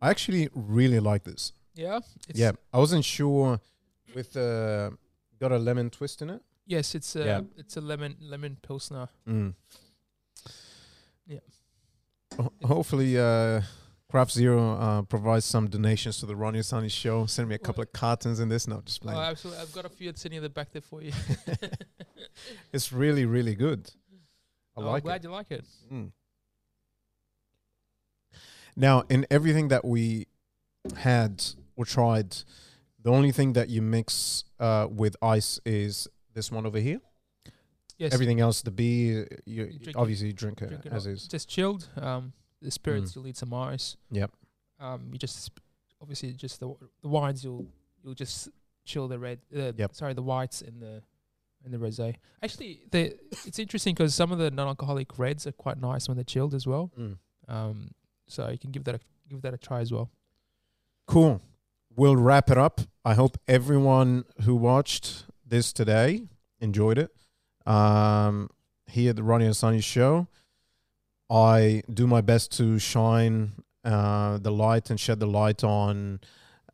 [0.00, 1.52] I actually really like this.
[1.74, 2.00] yeah.
[2.28, 3.60] It's, yeah, I wasn't sure
[4.14, 4.90] with uh,
[5.38, 6.40] got a lemon twist in it.
[6.66, 7.40] Yes, it's a Yeah.
[7.56, 9.08] it's a lemon lemon pilsner.
[9.28, 9.54] Mm.
[11.26, 11.40] Yeah.
[12.40, 13.60] Ho- hopefully, uh,
[14.10, 17.26] Craft Zero uh, provides some donations to the Ronnie Sunny show.
[17.26, 18.66] Send me a couple of cartons in this.
[18.66, 19.18] No, just playing.
[19.18, 19.62] Oh, absolutely.
[19.62, 21.12] I've got a few sitting in the back there for you.
[22.72, 23.90] it's really, really good.
[24.76, 25.22] I Oh, like I'm glad it.
[25.24, 25.64] you like it.
[25.92, 26.12] Mm.
[28.76, 30.26] Now, in everything that we
[30.96, 31.44] had
[31.76, 32.36] or tried,
[33.02, 37.00] the only thing that you mix uh, with ice is this one over here.
[38.00, 38.12] Yes.
[38.14, 41.06] Everything else, the beer, you, You drink it- obviously you drink it drink it as
[41.06, 41.12] up.
[41.12, 41.28] is.
[41.28, 41.86] Just chilled.
[41.96, 42.32] Um,
[42.62, 43.14] the spirits Mm.
[43.14, 43.96] you'll need some ice.
[44.10, 44.32] Yep.
[44.78, 45.50] Um, you just
[46.00, 47.66] obviously just the, w- the wines you'll
[48.02, 48.48] you'll just
[48.86, 49.38] chill the red.
[49.54, 49.94] Uh, Yep.
[49.94, 51.02] Sorry, the whites and the
[51.62, 52.16] and the rosé.
[52.42, 56.24] Actually, the it's interesting because some of the non-alcoholic reds are quite nice when they're
[56.24, 56.90] chilled as well.
[56.98, 57.18] Mm.
[57.48, 57.90] Um,
[58.26, 60.10] so you can give that a, give that a try as well.
[61.06, 61.42] Cool.
[61.94, 62.80] We'll wrap it up.
[63.04, 66.28] I hope everyone who watched this today
[66.60, 67.10] enjoyed it.
[67.66, 68.50] Um,
[68.86, 70.26] here at the Ronnie and Sunny show,
[71.30, 73.52] I do my best to shine
[73.84, 76.20] uh, the light and shed the light on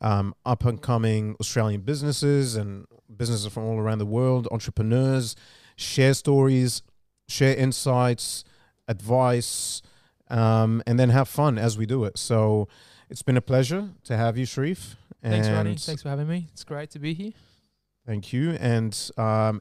[0.01, 5.37] um, up and coming Australian businesses and businesses from all around the world, entrepreneurs,
[5.76, 6.82] share stories,
[7.28, 8.45] share insights,
[8.89, 9.82] advice,
[10.28, 12.18] um, and then have fun as we do it.
[12.18, 12.68] So
[13.11, 14.97] it's been a pleasure to have you, Sherif.
[15.22, 15.76] Thanks, Ronnie.
[15.76, 16.49] Thanks for having me.
[16.53, 17.32] It's great to be here.
[18.07, 18.53] Thank you.
[18.53, 19.61] And um,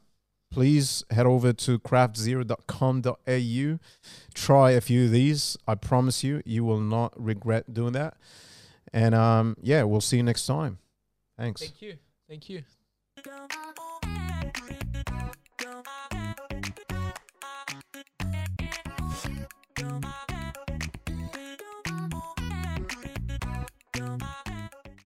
[0.52, 3.80] please head over to craftzero.com.au.
[4.34, 5.58] Try a few of these.
[5.68, 8.16] I promise you, you will not regret doing that.
[8.93, 10.80] And um, yeah, we'll see you next time.
[11.38, 11.62] Thanks.
[11.62, 11.96] Thank you.
[12.30, 12.64] Thank you.
[13.24, 13.48] Go.